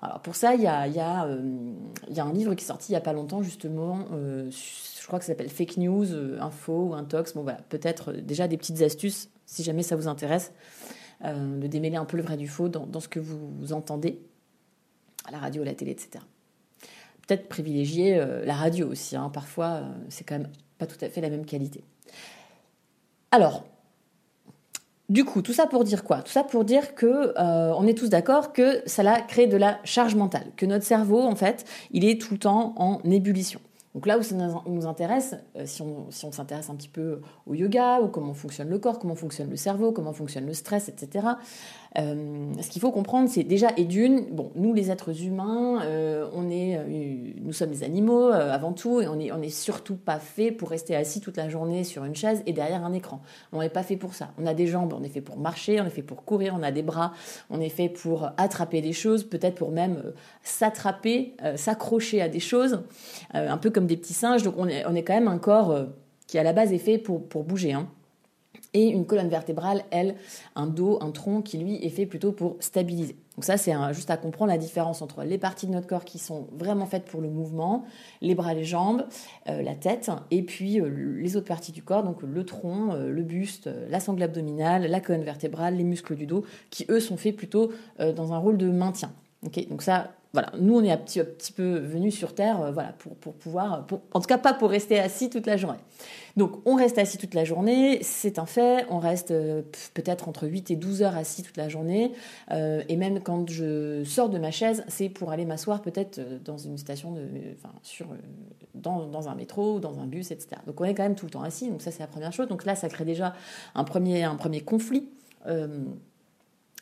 Alors 0.02 0.22
pour 0.22 0.36
ça, 0.36 0.56
il 0.56 0.62
y 0.62 0.68
a, 0.68 1.26
euh, 1.26 1.74
un 2.18 2.34
livre 2.34 2.54
qui 2.54 2.64
est 2.64 2.68
sorti 2.68 2.92
il 2.92 2.94
n'y 2.94 2.98
a 2.98 3.02
pas 3.02 3.14
longtemps 3.14 3.42
justement, 3.42 4.06
euh, 4.12 4.50
je 4.52 5.08
crois 5.08 5.20
que 5.20 5.26
ça 5.26 5.32
s'appelle 5.32 5.50
Fake 5.50 5.78
News, 5.78 6.14
euh, 6.14 6.40
Info 6.42 6.90
ou 6.90 6.94
Intox. 6.94 7.34
Bon 7.34 7.44
voilà, 7.44 7.60
peut-être 7.70 8.12
déjà 8.12 8.48
des 8.48 8.58
petites 8.58 8.82
astuces 8.82 9.30
si 9.46 9.64
jamais 9.64 9.84
ça 9.84 9.96
vous 9.96 10.08
intéresse, 10.08 10.52
de 11.24 11.68
démêler 11.68 11.98
un 11.98 12.06
peu 12.06 12.18
le 12.18 12.24
vrai 12.24 12.36
du 12.36 12.48
faux 12.48 12.68
dans, 12.68 13.00
ce 13.00 13.08
que 13.08 13.20
vous, 13.20 13.74
entendez 13.74 14.20
à 15.26 15.32
la 15.32 15.38
radio, 15.38 15.62
à 15.62 15.66
la 15.66 15.76
télé, 15.76 15.92
etc. 15.92 16.24
Peut-être 17.28 17.48
privilégier 17.48 18.18
la 18.44 18.56
radio 18.56 18.88
aussi, 18.90 19.16
hein. 19.16 19.30
parfois 19.30 19.84
c'est 20.10 20.24
quand 20.24 20.40
même 20.40 20.50
pas 20.80 20.88
tout 20.88 20.98
à 21.02 21.10
fait 21.10 21.22
la 21.22 21.30
même 21.30 21.46
qualité. 21.46 21.84
Alors, 23.30 23.66
du 25.10 25.24
coup, 25.24 25.42
tout 25.42 25.54
ça 25.54 25.68
pour 25.68 25.84
dire 25.84 26.04
quoi? 26.04 26.18
Tout 26.18 26.32
ça 26.32 26.44
pour 26.44 26.66
dire 26.66 26.96
que 26.96 27.34
euh, 27.38 27.74
on 27.78 27.86
est 27.86 27.98
tous 27.98 28.10
d'accord 28.10 28.54
que 28.54 28.82
ça 28.86 29.04
crée 29.22 29.48
de 29.48 29.58
la 29.58 29.80
charge 29.84 30.16
mentale, 30.16 30.48
que 30.58 30.66
notre 30.66 30.86
cerveau, 30.86 31.22
en 31.22 31.36
fait, 31.36 31.66
il 31.92 32.06
est 32.06 32.20
tout 32.20 32.34
le 32.34 32.40
temps 32.40 32.74
en 32.78 33.00
ébullition. 33.04 33.60
Donc 33.94 34.08
là 34.08 34.18
où 34.18 34.24
ça 34.24 34.36
nous 34.68 34.86
intéresse, 34.88 35.36
euh, 35.56 35.66
si 35.66 35.82
on 35.82 36.32
s'intéresse 36.32 36.70
un 36.70 36.76
petit 36.76 36.90
peu 36.90 37.22
au 37.46 37.54
yoga, 37.54 38.02
ou 38.02 38.08
comment 38.10 38.34
fonctionne 38.34 38.70
le 38.70 38.78
corps, 38.78 39.00
comment 39.00 39.16
fonctionne 39.16 39.50
le 39.50 39.56
cerveau, 39.56 39.94
comment 39.94 40.12
fonctionne 40.12 40.46
le 40.46 40.54
stress, 40.54 40.90
etc., 40.90 41.28
euh, 41.98 42.54
ce 42.62 42.70
qu'il 42.70 42.82
faut 42.82 42.92
comprendre, 42.92 43.30
c'est 43.30 43.44
déjà 43.44 43.70
et 43.78 43.86
d'une, 43.86 44.26
bon, 44.32 44.52
nous 44.56 44.74
les 44.74 44.92
êtres 44.92 45.24
humains, 45.24 45.82
euh, 45.84 46.28
on 46.34 46.50
est, 46.50 46.78
euh, 46.78 47.32
nous 47.42 47.54
sommes 47.54 47.72
des 47.72 47.84
animaux 47.84 48.28
avant 48.28 48.74
tout, 48.74 49.02
et 49.02 49.08
on 49.08 49.20
est, 49.20 49.32
on 49.32 49.42
est 49.42 49.50
surtout 49.50 49.96
pas 49.96 50.20
fait 50.20 50.52
pour 50.52 50.70
rester 50.70 50.96
assis 50.96 51.22
toute 51.22 51.38
la 51.38 51.48
journée 51.48 51.84
sur 51.84 52.04
une 52.04 52.16
chaise 52.16 52.44
et 52.46 52.54
derrière 52.54 52.84
un 52.84 52.94
écran. 52.94 53.22
On 53.54 53.62
n'est 53.62 53.70
pas 53.70 53.84
fait 53.84 53.96
pour 53.96 54.14
ça. 54.14 54.32
On 54.38 54.46
a 54.46 54.54
des 54.54 54.68
jambes, 54.68 54.94
on 54.98 55.04
est 55.04 55.10
fait 55.10 55.22
pour 55.22 55.38
marcher, 55.38 55.80
on 55.80 55.86
est 55.86 55.90
fait 55.90 56.02
pour 56.02 56.26
courir, 56.26 56.54
on 56.58 56.64
a 56.64 56.72
des 56.72 56.84
bras, 56.84 57.14
on 57.50 57.62
est 57.62 57.70
fait 57.70 57.90
pour 57.90 58.30
attraper 58.38 58.82
des 58.82 58.94
choses, 58.94 59.24
peut-être 59.24 59.56
pour 59.56 59.72
même 59.72 60.02
s'attraper, 60.44 61.36
s'accrocher 61.56 62.22
à 62.22 62.30
des 62.30 62.40
choses, 62.40 62.82
un 63.34 63.58
peu 63.58 63.70
comme 63.70 63.88
des 63.88 63.98
petits 63.98 64.14
singes. 64.14 64.44
Donc 64.44 64.56
on 64.58 64.68
est, 64.68 64.86
on 64.86 64.96
est 64.96 65.04
quand 65.04 65.14
même 65.14 65.28
un 65.28 65.38
corps 65.38 65.76
qui 66.28 66.38
à 66.38 66.44
la 66.44 66.54
base 66.54 66.74
est 66.74 66.78
fait 66.80 66.98
pour, 66.98 67.28
pour 67.28 67.44
bouger. 67.44 67.74
Hein 67.74 67.88
et 68.76 68.90
une 68.90 69.06
colonne 69.06 69.30
vertébrale, 69.30 69.84
elle, 69.90 70.16
un 70.56 70.68
dos, 70.68 71.00
un 71.02 71.12
tronc 71.12 71.42
qui 71.42 71.58
lui 71.58 71.84
est 71.84 71.90
fait 71.90 72.06
plutôt 72.06 72.34
pour 72.34 72.58
stabiliser. 72.60 73.16
Donc 73.36 73.46
ça, 73.46 73.58
c'est 73.58 73.74
juste 73.94 74.12
à 74.12 74.18
comprendre 74.18 74.52
la 74.52 74.58
différence 74.58 75.02
entre 75.02 75.24
les 75.24 75.38
parties 75.38 75.66
de 75.66 75.72
notre 75.72 75.88
corps 75.88 76.04
qui 76.04 76.20
sont 76.20 76.48
vraiment 76.52 76.86
faites 76.86 77.06
pour 77.06 77.22
le 77.22 77.30
mouvement, 77.30 77.86
les 78.22 78.36
bras, 78.36 78.54
les 78.54 78.66
jambes, 78.66 79.06
euh, 79.48 79.62
la 79.62 79.76
tête, 79.76 80.12
et 80.30 80.44
puis 80.44 80.80
euh, 80.80 80.90
les 81.18 81.38
autres 81.38 81.48
parties 81.48 81.72
du 81.72 81.84
corps, 81.84 82.04
donc 82.04 82.22
le 82.22 82.46
tronc, 82.46 82.94
euh, 82.94 83.10
le 83.10 83.24
buste, 83.24 83.70
la 83.90 84.02
sangle 84.02 84.24
abdominale, 84.24 84.88
la 84.88 85.00
colonne 85.00 85.24
vertébrale, 85.24 85.76
les 85.78 85.84
muscles 85.86 86.16
du 86.16 86.26
dos, 86.26 86.44
qui 86.70 86.86
eux 86.90 87.00
sont 87.00 87.18
faits 87.18 87.36
plutôt 87.36 87.72
dans 88.00 88.34
un 88.34 88.38
rôle 88.38 88.58
de 88.58 88.70
maintien. 88.70 89.12
Donc 89.70 89.82
ça, 89.82 90.12
voilà, 90.36 90.52
nous 90.60 90.76
on 90.76 90.84
est 90.84 90.92
un 90.92 90.98
petit, 90.98 91.24
petit 91.24 91.54
peu 91.54 91.78
venus 91.78 92.14
sur 92.14 92.36
Terre, 92.36 92.62
euh, 92.62 92.72
voilà, 92.72 92.92
pour, 92.92 93.16
pour 93.16 93.34
pouvoir, 93.36 93.88
en 94.12 94.20
tout 94.20 94.28
cas 94.28 94.38
pas 94.38 94.54
pour 94.54 94.70
rester 94.70 95.00
assis 95.00 95.30
toute 95.30 95.48
la 95.48 95.56
journée. 95.56 95.80
Donc 96.36 96.60
on 96.66 96.76
reste 96.76 96.98
assis 96.98 97.18
toute 97.18 97.34
la 97.34 97.46
journée, 97.46 98.00
c'est 98.02 98.38
un 98.38 98.46
fait, 98.46 98.86
on 98.90 99.00
reste 99.00 99.32
euh, 99.32 99.62
peut-être 99.94 100.28
entre 100.28 100.46
8 100.46 100.72
et 100.72 100.76
12 100.76 101.04
heures 101.04 101.16
assis 101.16 101.42
toute 101.42 101.56
la 101.56 101.70
journée, 101.70 102.12
euh, 102.52 102.84
et 102.90 102.98
même 102.98 103.22
quand 103.22 103.50
je 103.50 104.04
sors 104.04 104.28
de 104.28 104.38
ma 104.38 104.52
chaise, 104.52 104.84
c'est 104.90 105.08
pour 105.08 105.32
aller 105.32 105.46
m'asseoir 105.46 105.82
peut-être 105.82 106.20
dans 106.44 106.58
une 106.58 106.78
station, 106.78 107.14
de, 107.14 107.22
enfin, 107.58 107.74
sur, 107.82 108.08
dans, 108.74 109.06
dans, 109.06 109.30
un 109.30 109.36
métro 109.36 109.76
ou 109.76 109.80
dans 109.80 110.00
un 110.00 110.06
bus, 110.06 110.32
etc. 110.32 110.58
Donc 110.68 110.82
on 110.82 110.84
est 110.84 110.94
quand 110.94 111.04
même 111.04 111.16
tout 111.16 111.28
le 111.28 111.32
temps 111.32 111.44
assis, 111.44 111.70
donc 111.70 111.82
ça 111.82 111.92
c'est 111.92 112.02
la 112.02 112.08
première 112.08 112.34
chose. 112.34 112.50
Donc 112.50 112.66
là 112.66 112.76
ça 112.76 112.90
crée 112.90 113.06
déjà 113.06 113.34
un 113.74 113.86
premier, 113.86 114.24
un 114.24 114.36
premier 114.36 114.60
conflit 114.60 115.08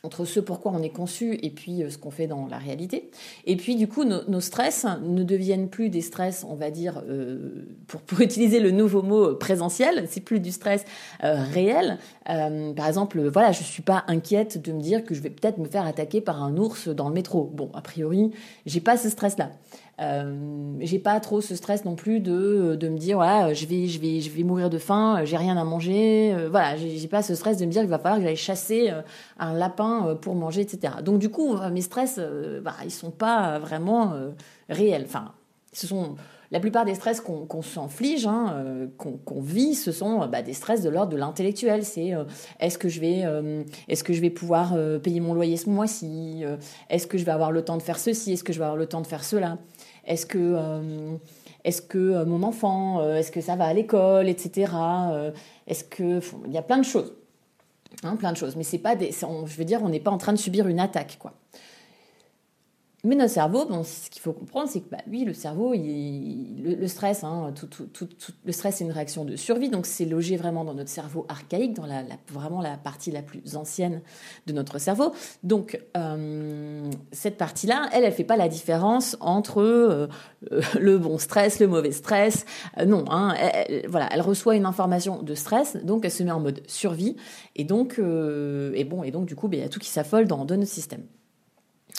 entre 0.05 0.25
ce 0.25 0.41
pourquoi 0.41 0.73
on 0.75 0.83
est 0.83 0.89
conçu 0.89 1.39
et 1.43 1.49
puis 1.49 1.81
euh, 1.81 1.89
ce 1.89 1.97
qu'on 1.97 2.11
fait 2.11 2.27
dans 2.27 2.45
la 2.47 2.57
réalité. 2.57 3.09
Et 3.45 3.55
puis 3.55 3.77
du 3.77 3.87
coup, 3.87 4.03
nos, 4.03 4.41
stress 4.41 4.85
ne 5.01 5.23
deviennent 5.23 5.69
plus 5.69 5.87
des 5.87 6.01
stress, 6.01 6.45
on 6.49 6.55
va 6.55 6.71
dire, 6.71 7.01
euh, 7.07 7.65
pour, 7.87 8.01
pour, 8.01 8.19
utiliser 8.21 8.59
le 8.59 8.71
nouveau 8.71 9.01
mot 9.01 9.29
euh, 9.29 9.39
présentiel, 9.39 10.05
c'est 10.09 10.19
plus 10.19 10.41
du 10.41 10.51
stress 10.51 10.83
réel. 11.21 11.99
par 12.25 12.87
exemple, 12.87 13.21
voilà, 13.29 13.53
je 13.53 13.63
suis 13.63 13.81
pas 13.81 14.03
inquiète 14.07 14.61
de 14.61 14.73
me 14.73 14.81
dire 14.81 15.05
que 15.05 15.15
je 15.15 15.21
vais 15.21 15.29
peut-être 15.29 15.57
me 15.57 15.67
faire 15.67 15.85
attaquer 15.85 16.19
par 16.19 16.43
un 16.43 16.57
ours 16.57 16.89
dans 16.89 17.07
le 17.07 17.13
métro. 17.13 17.49
Bon, 17.53 17.71
a 17.73 17.81
priori, 17.81 18.31
j'ai 18.65 18.81
pas 18.81 18.97
ce 18.97 19.09
stress-là. 19.09 19.51
Euh, 20.01 20.73
j'ai 20.79 20.97
pas 20.97 21.19
trop 21.19 21.39
ce 21.39 21.55
stress 21.55 21.85
non 21.85 21.93
plus 21.93 22.19
de, 22.19 22.75
de 22.79 22.89
me 22.89 22.97
dire 22.97 23.17
voilà 23.17 23.53
je 23.53 23.67
vais 23.67 23.85
je 23.85 23.99
vais 23.99 24.21
je 24.21 24.31
vais 24.31 24.41
mourir 24.41 24.71
de 24.71 24.79
faim 24.79 25.21
j'ai 25.23 25.37
rien 25.37 25.55
à 25.55 25.63
manger 25.63 26.33
euh, 26.33 26.49
voilà 26.49 26.75
j'ai 26.75 27.07
pas 27.07 27.21
ce 27.21 27.35
stress 27.35 27.59
de 27.59 27.65
me 27.67 27.71
dire 27.71 27.81
qu'il 27.81 27.91
va 27.91 27.99
falloir 27.99 28.17
que 28.17 28.23
j'aille 28.23 28.35
chasser 28.35 28.89
euh, 28.89 29.03
un 29.37 29.53
lapin 29.53 30.17
pour 30.19 30.33
manger 30.33 30.61
etc 30.61 30.95
donc 31.03 31.19
du 31.19 31.29
coup 31.29 31.57
mes 31.71 31.81
stress 31.81 32.19
bah, 32.63 32.73
ils 32.83 32.89
sont 32.89 33.11
pas 33.11 33.59
vraiment 33.59 34.13
réels. 34.67 35.03
Enfin 35.05 35.31
ce 35.73 35.85
sont 35.85 36.15
la 36.53 36.59
plupart 36.61 36.85
des 36.85 36.95
stress 36.95 37.19
qu'on 37.19 37.61
s'inflige, 37.61 38.25
hein, 38.25 38.87
qu'on 38.97 39.41
vit, 39.41 39.75
ce 39.75 39.91
sont 39.91 40.25
bah, 40.27 40.41
des 40.41 40.53
stress 40.53 40.81
de 40.81 40.89
l'ordre 40.89 41.11
de 41.11 41.17
l'intellectuel. 41.17 41.83
C'est 41.83 42.13
est-ce 42.61 42.77
que 42.77 42.87
je 42.87 43.01
vais, 43.01 43.23
est-ce 43.89 44.05
que 44.05 44.13
je 44.13 44.21
vais 44.21 44.29
pouvoir 44.29 44.77
payer 45.01 45.19
mon 45.19 45.33
loyer 45.33 45.57
ce 45.57 45.69
mois-ci 45.69 46.43
Est-ce 46.89 47.07
que 47.07 47.17
je 47.17 47.25
vais 47.25 47.31
avoir 47.31 47.51
le 47.51 47.65
temps 47.65 47.77
de 47.77 47.81
faire 47.81 47.99
ceci 47.99 48.33
Est-ce 48.33 48.43
que 48.43 48.53
je 48.53 48.59
vais 48.59 48.65
avoir 48.65 48.77
le 48.77 48.85
temps 48.85 49.01
de 49.01 49.07
faire 49.07 49.23
cela 49.23 49.57
est-ce 50.05 50.25
que, 50.25 50.37
euh, 50.37 51.15
est-ce 51.63 51.81
que 51.81 51.97
euh, 51.97 52.25
mon 52.25 52.43
enfant, 52.43 52.99
euh, 52.99 53.15
est-ce 53.15 53.31
que 53.31 53.41
ça 53.41 53.55
va 53.55 53.65
à 53.65 53.73
l'école, 53.73 54.27
etc. 54.27 54.71
est-ce 55.67 55.83
que, 55.83 56.19
il 56.45 56.51
y 56.51 56.57
a 56.57 56.61
plein 56.61 56.77
de 56.77 56.85
choses, 56.85 57.13
hein, 58.03 58.15
plein 58.15 58.31
de 58.31 58.37
choses. 58.37 58.55
Mais 58.55 58.63
c'est 58.63 58.79
pas 58.79 58.95
je 58.97 59.57
veux 59.57 59.65
dire, 59.65 59.81
on 59.83 59.89
n'est 59.89 59.99
pas 59.99 60.11
en 60.11 60.17
train 60.17 60.33
de 60.33 60.37
subir 60.37 60.67
une 60.67 60.79
attaque, 60.79 61.17
quoi. 61.19 61.33
Mais 63.05 63.15
notre 63.15 63.33
cerveau, 63.33 63.65
bon, 63.65 63.83
ce 63.83 64.09
qu'il 64.09 64.21
faut 64.21 64.31
comprendre, 64.31 64.69
c'est 64.69 64.79
que 64.79 64.89
bah, 64.89 64.99
oui, 65.11 65.25
le 65.25 65.33
cerveau, 65.33 65.73
le, 65.75 66.87
stress, 66.87 67.25
hein, 67.25 67.51
tout, 67.53 67.67
tout, 67.67 67.85
tout, 67.87 68.07
le 68.45 68.51
stress, 68.53 68.77
c'est 68.77 68.85
une 68.85 68.93
réaction 68.93 69.25
de 69.25 69.35
survie, 69.35 69.69
donc 69.69 69.85
c'est 69.85 70.05
logé 70.05 70.37
vraiment 70.37 70.63
dans 70.63 70.73
notre 70.73 70.89
cerveau 70.89 71.25
archaïque, 71.27 71.73
dans 71.73 71.85
la, 71.85 72.03
vraiment 72.29 72.61
la 72.61 72.77
partie 72.77 73.11
la 73.11 73.21
plus 73.21 73.57
ancienne 73.57 74.01
de 74.47 74.53
notre 74.53 74.79
cerveau. 74.79 75.11
Donc 75.43 75.81
euh, 75.97 76.89
cette 77.11 77.37
partie-là, 77.37 77.89
elle, 77.91 78.05
elle 78.05 78.13
fait 78.13 78.23
pas 78.23 78.37
la 78.37 78.47
différence 78.47 79.17
entre 79.19 79.61
euh, 79.61 80.07
le 80.79 80.97
bon 80.97 81.17
stress, 81.17 81.59
le 81.59 81.67
mauvais 81.67 81.91
stress. 81.91 82.45
Euh, 82.77 82.85
non, 82.85 83.03
hein, 83.09 83.35
elle, 83.37 83.85
voilà, 83.89 84.07
elle 84.13 84.21
reçoit 84.21 84.55
une 84.55 84.65
information 84.65 85.21
de 85.21 85.35
stress, 85.35 85.75
donc 85.83 86.05
elle 86.05 86.11
se 86.11 86.23
met 86.23 86.31
en 86.31 86.39
mode 86.39 86.61
survie, 86.67 87.17
et 87.57 87.65
donc, 87.65 87.99
et 87.99 88.83
bon, 88.85 89.03
et 89.03 89.11
donc 89.11 89.25
du 89.25 89.35
coup, 89.35 89.49
bah, 89.49 89.57
il 89.57 89.61
y 89.61 89.65
a 89.65 89.69
tout 89.69 89.79
qui 89.79 89.89
s'affole 89.89 90.25
dans, 90.25 90.45
dans 90.45 90.55
notre 90.55 90.71
système. 90.71 91.03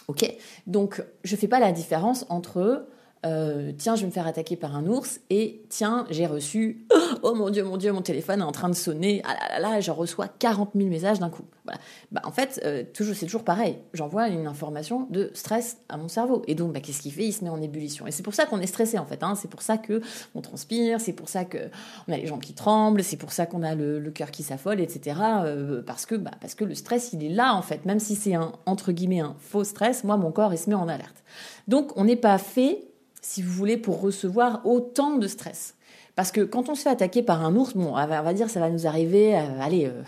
Ok. 0.09 0.25
Donc, 0.67 1.03
je 1.23 1.35
ne 1.35 1.41
fais 1.41 1.49
pas 1.49 1.61
la 1.61 1.73
différence 1.73 2.27
entre 2.29 2.87
euh, 3.25 3.73
tiens, 3.77 3.97
je 3.97 4.03
vais 4.03 4.07
me 4.07 4.13
faire 4.13 4.27
attaquer 4.27 4.57
par 4.57 4.77
un 4.77 4.87
ours 4.87 5.21
et 5.31 5.63
tiens, 5.69 6.07
j'ai 6.11 6.27
reçu 6.27 6.87
oh 7.23 7.35
mon 7.35 7.51
dieu, 7.51 7.65
mon 7.65 7.77
dieu, 7.77 7.93
mon 7.93 8.03
téléphone 8.03 8.41
est 8.41 8.45
en 8.45 8.53
train 8.53 8.69
de 8.69 8.75
sonner, 8.75 9.23
ah 9.25 9.35
là 9.35 9.61
là 9.61 9.71
là, 9.71 9.81
je 9.81 9.91
reçois 9.91 10.29
40 10.29 10.71
000 10.75 10.89
messages 10.89 11.19
d'un 11.19 11.31
coup. 11.31 11.45
Voilà. 11.65 11.81
Bah, 12.13 12.21
en 12.25 12.31
fait, 12.31 12.61
euh, 12.65 12.85
toujours, 12.93 13.15
c'est 13.15 13.25
toujours 13.25 13.45
pareil. 13.45 13.79
J'envoie 13.95 14.29
une 14.29 14.47
information 14.47 15.07
de 15.11 15.31
stress 15.33 15.79
à 15.89 15.97
mon 15.97 16.09
cerveau. 16.09 16.43
Et 16.47 16.55
donc, 16.55 16.75
bah, 16.75 16.81
qu'est-ce 16.81 17.01
qu'il 17.01 17.13
fait? 17.13 17.25
Il 17.25 17.33
se 17.33 17.43
met 17.43 17.49
en 17.49 17.63
ébullition. 17.63 18.07
Et 18.07 18.11
c'est 18.11 18.23
pour 18.23 18.35
ça 18.35 18.45
qu'on 18.45 18.61
est 18.61 18.67
stressé 18.67 18.99
en 18.99 19.07
fait. 19.07 19.23
Hein. 19.23 19.35
C'est 19.35 19.49
pour 19.49 19.63
ça 19.63 19.79
que 19.79 20.03
on 20.35 20.43
transpire, 20.43 21.01
c'est 21.01 21.15
pour 21.15 21.29
ça 21.29 21.45
que 21.47 21.71
on 22.07 22.13
a 22.13 22.17
les 22.19 22.27
jambes 22.27 22.43
qui 22.43 22.53
tremblent, 22.53 23.03
c'est 23.03 23.17
pour 23.17 23.33
ça 23.33 23.47
qu'on 23.47 23.63
a 23.63 23.75
le, 23.75 24.11
cœur 24.15 24.31
qui 24.31 24.43
s'affole, 24.43 24.81
etc. 24.81 25.19
Euh, 25.45 25.83
parce 25.83 26.05
que 26.07 26.15
bah, 26.15 26.33
parce 26.41 26.55
que 26.55 26.65
le 26.65 26.75
stress, 26.75 27.13
il 27.15 27.25
est 27.25 27.31
là 27.31 27.55
en 27.55 27.63
fait. 27.63 27.87
Même 27.87 27.99
si 27.99 28.15
c'est 28.15 28.35
un 28.35 28.53
entre 28.67 28.93
guillemets 28.93 29.21
un 29.21 29.35
faux 29.39 29.65
stress, 29.65 30.05
moi 30.05 30.17
mon 30.17 30.31
corps 30.31 30.53
il 30.53 30.59
se 30.59 30.69
met 30.69 30.77
en 30.77 30.89
alerte. 30.89 31.25
Donc, 31.69 31.97
on 31.97 32.05
n'est 32.05 32.17
pas 32.17 32.39
fait 32.39 32.85
si 33.25 33.43
vous 33.43 33.53
voulez, 33.53 33.79
pour 33.79 34.01
recevoir 34.01 34.61
autant 34.67 35.17
de 35.17 35.27
stress. 35.27 35.75
Parce 36.15 36.31
que 36.31 36.43
quand 36.43 36.69
on 36.69 36.75
se 36.75 36.83
fait 36.83 36.91
attaquer 36.91 37.23
par 37.23 37.45
un 37.45 37.57
ours, 37.57 37.75
bon, 37.75 37.95
on 37.97 38.07
va 38.07 38.35
dire 38.35 38.51
ça 38.51 38.61
va 38.61 38.69
nous 38.69 38.87
arriver, 38.87 39.35
euh, 39.35 39.61
allez, 39.61 39.87
euh, 39.87 40.03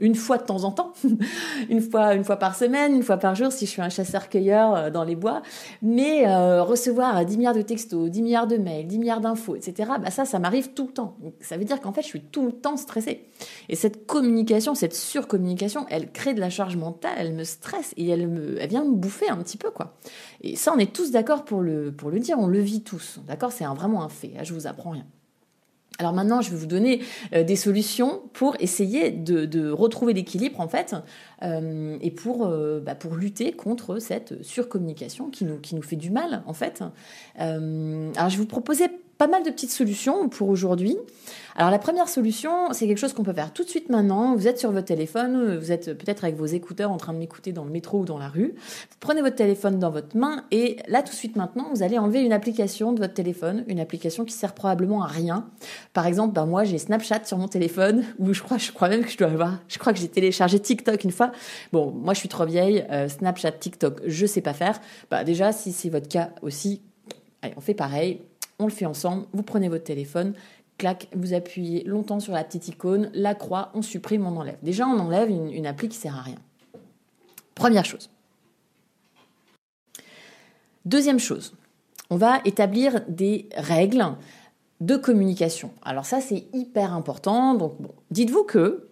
une 0.00 0.14
fois 0.14 0.38
de 0.38 0.44
temps 0.44 0.64
en 0.64 0.72
temps, 0.72 0.92
une 1.68 1.80
fois 1.80 2.14
une 2.14 2.24
fois 2.24 2.36
par 2.36 2.56
semaine, 2.56 2.94
une 2.94 3.02
fois 3.02 3.16
par 3.16 3.34
jour 3.34 3.52
si 3.52 3.66
je 3.66 3.70
suis 3.70 3.82
un 3.82 3.88
chasseur-cueilleur 3.88 4.74
euh, 4.74 4.90
dans 4.90 5.04
les 5.04 5.14
bois, 5.14 5.42
mais 5.82 6.26
euh, 6.26 6.62
recevoir 6.62 7.24
10 7.24 7.36
milliards 7.36 7.54
de 7.54 7.62
textos, 7.62 8.10
10 8.10 8.22
milliards 8.22 8.46
de 8.46 8.56
mails, 8.56 8.86
10 8.86 8.98
milliards 8.98 9.20
d'infos, 9.20 9.54
etc. 9.56 9.92
Bah 10.00 10.10
ça, 10.10 10.24
ça 10.24 10.38
m'arrive 10.38 10.72
tout 10.72 10.86
le 10.86 10.92
temps. 10.92 11.16
ça 11.40 11.56
veut 11.56 11.64
dire 11.64 11.80
qu'en 11.80 11.92
fait, 11.92 12.02
je 12.02 12.08
suis 12.08 12.22
tout 12.22 12.46
le 12.46 12.52
temps 12.52 12.76
stressée. 12.76 13.26
Et 13.68 13.76
cette 13.76 14.06
communication, 14.06 14.74
cette 14.74 14.94
surcommunication, 14.94 15.86
elle 15.88 16.10
crée 16.10 16.34
de 16.34 16.40
la 16.40 16.50
charge 16.50 16.76
mentale, 16.76 17.14
elle 17.18 17.34
me 17.34 17.44
stresse 17.44 17.94
et 17.96 18.08
elle 18.08 18.28
me, 18.28 18.60
elle 18.60 18.68
vient 18.68 18.84
me 18.84 18.94
bouffer 18.94 19.28
un 19.28 19.36
petit 19.38 19.56
peu 19.56 19.70
quoi. 19.70 19.96
Et 20.42 20.56
ça, 20.56 20.72
on 20.74 20.78
est 20.78 20.92
tous 20.92 21.10
d'accord 21.10 21.44
pour 21.44 21.60
le 21.60 21.92
pour 21.92 22.10
le 22.10 22.18
dire, 22.18 22.38
on 22.38 22.46
le 22.46 22.60
vit 22.60 22.82
tous, 22.82 23.20
d'accord? 23.26 23.52
C'est 23.52 23.64
vraiment 23.64 24.02
un 24.02 24.08
fait. 24.08 24.32
je 24.42 24.52
vous 24.52 24.66
apprends 24.66 24.90
rien. 24.90 25.06
Alors 25.98 26.12
maintenant, 26.12 26.40
je 26.40 26.50
vais 26.50 26.56
vous 26.56 26.66
donner 26.66 27.02
euh, 27.34 27.44
des 27.44 27.54
solutions 27.54 28.22
pour 28.32 28.56
essayer 28.58 29.10
de, 29.10 29.70
retrouver 29.70 30.12
l'équilibre 30.12 30.60
en 30.60 30.68
fait, 30.68 30.94
euh, 31.42 31.96
et 32.00 32.10
pour, 32.10 32.46
euh, 32.46 32.80
bah, 32.80 32.94
pour 32.94 33.14
lutter 33.14 33.52
contre 33.52 33.98
cette 33.98 34.42
surcommunication 34.42 35.30
qui 35.30 35.44
nous, 35.44 35.58
qui 35.58 35.74
nous 35.74 35.82
fait 35.82 35.96
du 35.96 36.10
mal 36.10 36.42
en 36.46 36.52
fait. 36.52 36.82
alors 37.36 38.28
je 38.28 38.36
vais 38.36 38.42
vous 38.42 38.46
proposer 38.46 38.88
pas 39.18 39.26
mal 39.26 39.42
de 39.42 39.50
petites 39.50 39.70
solutions 39.70 40.28
pour 40.28 40.48
aujourd'hui. 40.48 40.96
Alors 41.56 41.70
la 41.70 41.78
première 41.78 42.08
solution, 42.08 42.72
c'est 42.72 42.88
quelque 42.88 42.98
chose 42.98 43.12
qu'on 43.12 43.22
peut 43.22 43.32
faire 43.32 43.52
tout 43.52 43.62
de 43.62 43.68
suite 43.68 43.88
maintenant. 43.88 44.34
Vous 44.34 44.48
êtes 44.48 44.58
sur 44.58 44.72
votre 44.72 44.86
téléphone, 44.86 45.56
vous 45.56 45.70
êtes 45.70 45.96
peut-être 45.96 46.24
avec 46.24 46.36
vos 46.36 46.46
écouteurs 46.46 46.90
en 46.90 46.96
train 46.96 47.12
de 47.12 47.18
m'écouter 47.18 47.52
dans 47.52 47.64
le 47.64 47.70
métro 47.70 48.00
ou 48.00 48.04
dans 48.04 48.18
la 48.18 48.28
rue. 48.28 48.54
Vous 48.56 48.96
prenez 48.98 49.20
votre 49.22 49.36
téléphone 49.36 49.78
dans 49.78 49.90
votre 49.90 50.16
main 50.16 50.44
et 50.50 50.78
là 50.88 51.02
tout 51.02 51.12
de 51.12 51.16
suite 51.16 51.36
maintenant, 51.36 51.68
vous 51.72 51.84
allez 51.84 51.96
enlever 51.96 52.22
une 52.22 52.32
application 52.32 52.92
de 52.92 52.98
votre 52.98 53.14
téléphone, 53.14 53.64
une 53.68 53.78
application 53.78 54.24
qui 54.24 54.34
sert 54.34 54.52
probablement 54.52 55.04
à 55.04 55.06
rien. 55.06 55.48
Par 55.92 56.06
exemple, 56.06 56.34
ben 56.34 56.46
moi 56.46 56.64
j'ai 56.64 56.78
Snapchat 56.78 57.24
sur 57.24 57.38
mon 57.38 57.46
téléphone 57.46 58.04
ou 58.18 58.32
je 58.32 58.42
crois, 58.42 58.58
je 58.58 58.72
crois 58.72 58.88
même 58.88 59.04
que 59.04 59.10
je 59.10 59.18
dois 59.18 59.28
avoir, 59.30 59.60
je 59.68 59.78
crois 59.78 59.92
que 59.92 60.00
j'ai 60.00 60.08
téléchargé 60.08 60.58
TikTok 60.58 61.04
une 61.04 61.12
fois. 61.12 61.30
Bon, 61.72 61.92
moi 61.92 62.14
je 62.14 62.18
suis 62.18 62.28
trop 62.28 62.46
vieille, 62.46 62.84
euh, 62.90 63.08
Snapchat, 63.08 63.52
TikTok, 63.52 64.00
je 64.06 64.26
sais 64.26 64.40
pas 64.40 64.54
faire. 64.54 64.80
Bah 65.08 65.22
déjà 65.22 65.52
si 65.52 65.70
c'est 65.70 65.88
votre 65.88 66.08
cas 66.08 66.30
aussi, 66.42 66.82
allez 67.42 67.54
on 67.56 67.60
fait 67.60 67.74
pareil 67.74 68.20
on 68.58 68.64
le 68.64 68.72
fait 68.72 68.86
ensemble. 68.86 69.26
Vous 69.32 69.42
prenez 69.42 69.68
votre 69.68 69.84
téléphone, 69.84 70.34
clac, 70.78 71.08
vous 71.14 71.34
appuyez 71.34 71.84
longtemps 71.84 72.20
sur 72.20 72.32
la 72.32 72.44
petite 72.44 72.68
icône, 72.68 73.10
la 73.14 73.34
croix, 73.34 73.70
on 73.74 73.82
supprime, 73.82 74.26
on 74.26 74.36
enlève. 74.36 74.58
Déjà, 74.62 74.86
on 74.86 74.98
enlève 74.98 75.30
une, 75.30 75.66
appli 75.66 75.88
qui 75.88 75.96
sert 75.96 76.16
à 76.16 76.22
rien. 76.22 76.38
Première 77.54 77.84
chose. 77.84 78.10
Deuxième 80.84 81.18
chose, 81.18 81.54
on 82.10 82.16
va 82.16 82.40
établir 82.44 83.00
des 83.08 83.48
règles 83.56 84.04
de 84.80 84.96
communication. 84.96 85.70
Alors 85.82 86.04
ça, 86.04 86.20
c'est 86.20 86.46
hyper 86.52 86.92
important. 86.92 87.54
Donc 87.54 87.80
bon, 87.80 87.94
dites-vous 88.10 88.44
que 88.44 88.88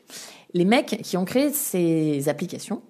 les 0.54 0.64
mecs 0.64 1.02
qui 1.02 1.16
ont 1.16 1.26
créé 1.26 1.50
ces 1.50 2.28
applications, 2.28 2.83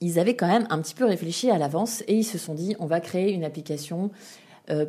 ils 0.00 0.18
avaient 0.18 0.34
quand 0.34 0.48
même 0.48 0.66
un 0.70 0.80
petit 0.80 0.94
peu 0.94 1.04
réfléchi 1.04 1.50
à 1.50 1.58
l'avance 1.58 2.02
et 2.08 2.16
ils 2.16 2.24
se 2.24 2.38
sont 2.38 2.54
dit, 2.54 2.74
on 2.80 2.86
va 2.86 3.00
créer 3.00 3.32
une 3.32 3.44
application 3.44 4.10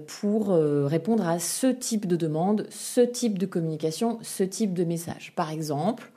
pour 0.08 0.52
euh, 0.52 0.88
répondre 0.88 1.28
à 1.28 1.38
ce 1.38 1.68
type 1.68 2.08
de 2.08 2.16
demande, 2.16 2.66
ce 2.72 3.02
type 3.02 3.38
de 3.38 3.46
communication, 3.46 4.18
ce 4.24 4.44
type 4.44 4.74
de 4.74 4.84
message. 4.84 5.34
Par 5.36 5.52
exemple, 5.52 6.12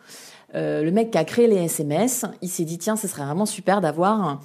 euh, 0.54 0.82
le 0.82 0.90
mec 0.90 1.10
qui 1.10 1.18
a 1.18 1.24
créé 1.24 1.46
les 1.46 1.56
SMS, 1.56 2.24
il 2.40 2.48
s'est 2.48 2.64
dit 2.64 2.78
tiens, 2.78 2.96
ce 2.96 3.06
serait 3.06 3.24
vraiment 3.24 3.46
super 3.46 3.82
d'avoir 3.82 4.40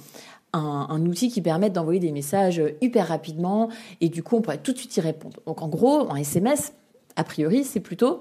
un, 0.52 1.06
outil 1.06 1.30
qui 1.30 1.42
permette 1.42 1.72
d'envoyer 1.72 2.00
des 2.00 2.12
messages 2.12 2.62
hyper 2.80 3.08
rapidement 3.08 3.68
et 4.00 4.08
du 4.08 4.22
coup 4.22 4.36
on 4.36 4.40
pourrait 4.40 4.58
tout 4.58 4.72
de 4.72 4.78
suite 4.78 4.96
y 4.96 5.00
répondre. 5.00 5.40
Donc 5.46 5.60
en 5.60 5.68
gros, 5.68 6.08
en 6.10 6.16
SMS, 6.16 6.72
a 7.16 7.24
priori, 7.24 7.64
c'est 7.64 7.80
plutôt 7.80 8.20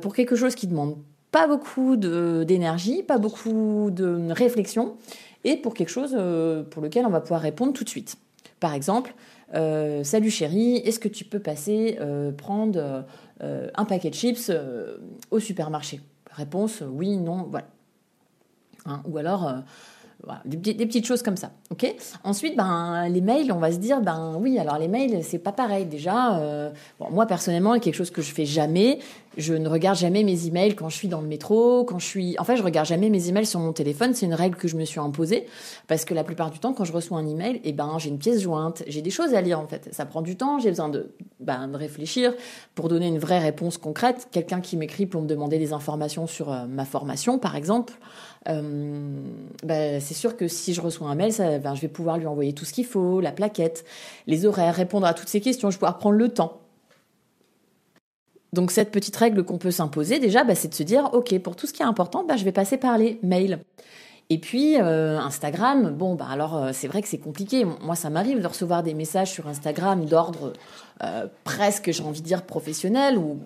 pour 0.00 0.14
quelque 0.14 0.36
chose 0.36 0.54
qui 0.54 0.68
demande 0.68 0.96
pas 1.32 1.48
beaucoup 1.48 1.96
d'énergie, 1.96 3.02
pas 3.02 3.18
beaucoup 3.18 3.90
de 3.90 4.30
réflexion 4.30 4.94
et 5.42 5.56
pour 5.56 5.74
quelque 5.74 5.88
chose 5.88 6.16
pour 6.70 6.82
lequel 6.82 7.04
on 7.04 7.10
va 7.10 7.20
pouvoir 7.20 7.40
répondre 7.40 7.72
tout 7.72 7.82
de 7.82 7.88
suite. 7.88 8.16
Par 8.60 8.74
exemple, 8.74 9.14
euh, 9.54 10.02
Salut 10.02 10.30
chérie, 10.30 10.76
est-ce 10.76 10.98
que 10.98 11.08
tu 11.08 11.24
peux 11.24 11.40
passer 11.40 11.98
euh, 12.00 12.32
prendre 12.32 13.04
euh, 13.42 13.68
un 13.74 13.84
paquet 13.84 14.10
de 14.10 14.14
chips 14.14 14.50
au 15.30 15.40
supermarché? 15.40 16.00
Réponse 16.30 16.82
oui, 16.86 17.16
non, 17.16 17.46
voilà. 17.50 17.66
Hein, 18.84 19.02
ou 19.06 19.18
alors 19.18 19.52
des, 20.44 20.74
petites 20.74 21.06
choses 21.06 21.22
comme 21.22 21.36
ça. 21.36 21.52
Ok? 21.70 21.94
Ensuite, 22.24 22.56
ben 22.56 23.08
les 23.08 23.20
mails, 23.20 23.52
on 23.52 23.58
va 23.58 23.70
se 23.70 23.78
dire 23.78 24.00
ben 24.00 24.36
oui, 24.40 24.58
alors 24.58 24.78
les 24.78 24.88
mails, 24.88 25.22
c'est 25.22 25.38
pas 25.38 25.52
pareil. 25.52 25.84
Déjà, 25.86 26.38
euh, 26.38 26.70
moi 27.10 27.26
personnellement, 27.26 27.78
quelque 27.78 27.94
chose 27.94 28.10
que 28.10 28.22
je 28.22 28.32
fais 28.32 28.46
jamais. 28.46 28.98
Je 29.36 29.52
ne 29.52 29.68
regarde 29.68 29.98
jamais 29.98 30.24
mes 30.24 30.46
emails 30.46 30.74
quand 30.74 30.88
je 30.88 30.96
suis 30.96 31.08
dans 31.08 31.20
le 31.20 31.28
métro, 31.28 31.84
quand 31.84 31.98
je 31.98 32.06
suis. 32.06 32.36
En 32.38 32.44
fait, 32.44 32.56
je 32.56 32.62
regarde 32.62 32.86
jamais 32.86 33.10
mes 33.10 33.28
emails 33.28 33.46
sur 33.46 33.60
mon 33.60 33.72
téléphone. 33.72 34.14
C'est 34.14 34.26
une 34.26 34.34
règle 34.34 34.56
que 34.56 34.66
je 34.66 34.76
me 34.76 34.84
suis 34.84 34.98
imposée 34.98 35.46
parce 35.88 36.04
que 36.06 36.14
la 36.14 36.24
plupart 36.24 36.50
du 36.50 36.58
temps, 36.58 36.72
quand 36.72 36.84
je 36.84 36.92
reçois 36.92 37.18
un 37.18 37.26
email, 37.26 37.60
eh 37.62 37.72
ben 37.72 37.98
j'ai 37.98 38.08
une 38.08 38.18
pièce 38.18 38.40
jointe, 38.40 38.82
j'ai 38.86 39.02
des 39.02 39.10
choses 39.10 39.34
à 39.34 39.40
lire 39.42 39.60
en 39.60 39.66
fait. 39.66 39.88
Ça 39.92 40.06
prend 40.06 40.22
du 40.22 40.36
temps. 40.36 40.58
J'ai 40.58 40.70
besoin 40.70 40.88
de 40.88 41.10
ben, 41.38 41.68
de 41.68 41.76
réfléchir 41.76 42.32
pour 42.74 42.88
donner 42.88 43.08
une 43.08 43.18
vraie 43.18 43.38
réponse 43.38 43.76
concrète. 43.76 44.28
Quelqu'un 44.32 44.60
qui 44.60 44.76
m'écrit 44.76 45.06
pour 45.06 45.20
me 45.20 45.26
demander 45.26 45.58
des 45.58 45.72
informations 45.72 46.26
sur 46.26 46.50
euh, 46.50 46.66
ma 46.66 46.86
formation, 46.86 47.38
par 47.38 47.56
exemple. 47.56 47.92
Euh, 48.48 49.20
bah, 49.64 50.00
c'est 50.00 50.14
sûr 50.14 50.36
que 50.36 50.48
si 50.48 50.74
je 50.74 50.80
reçois 50.80 51.08
un 51.08 51.14
mail, 51.14 51.32
ça, 51.32 51.58
ben, 51.58 51.74
je 51.74 51.80
vais 51.80 51.88
pouvoir 51.88 52.18
lui 52.18 52.26
envoyer 52.26 52.52
tout 52.52 52.64
ce 52.64 52.72
qu'il 52.72 52.86
faut, 52.86 53.20
la 53.20 53.32
plaquette, 53.32 53.84
les 54.26 54.46
horaires, 54.46 54.74
répondre 54.74 55.06
à 55.06 55.14
toutes 55.14 55.28
ces 55.28 55.40
questions, 55.40 55.70
je 55.70 55.76
vais 55.76 55.80
pouvoir 55.80 55.98
prendre 55.98 56.16
le 56.16 56.28
temps. 56.28 56.60
Donc 58.52 58.70
cette 58.70 58.90
petite 58.90 59.16
règle 59.16 59.44
qu'on 59.44 59.58
peut 59.58 59.70
s'imposer 59.70 60.18
déjà, 60.18 60.44
bah, 60.44 60.54
c'est 60.54 60.68
de 60.68 60.74
se 60.74 60.82
dire, 60.82 61.10
ok, 61.12 61.38
pour 61.40 61.56
tout 61.56 61.66
ce 61.66 61.72
qui 61.72 61.82
est 61.82 61.86
important, 61.86 62.24
bah, 62.24 62.36
je 62.36 62.44
vais 62.44 62.52
passer 62.52 62.76
par 62.76 62.98
les 62.98 63.18
mails. 63.22 63.60
Et 64.28 64.38
puis 64.38 64.80
euh, 64.80 65.18
Instagram, 65.18 65.90
bon, 65.90 66.16
alors 66.16 66.56
euh, 66.56 66.70
c'est 66.72 66.88
vrai 66.88 67.02
que 67.02 67.08
c'est 67.08 67.18
compliqué. 67.18 67.64
Moi, 67.82 67.94
ça 67.94 68.10
m'arrive 68.10 68.40
de 68.40 68.46
recevoir 68.46 68.82
des 68.82 68.94
messages 68.94 69.30
sur 69.30 69.46
Instagram 69.46 70.04
d'ordre 70.04 70.52
presque, 71.44 71.92
j'ai 71.92 72.02
envie 72.02 72.22
de 72.22 72.26
dire, 72.26 72.42
professionnel 72.42 73.18
ou 73.18 73.38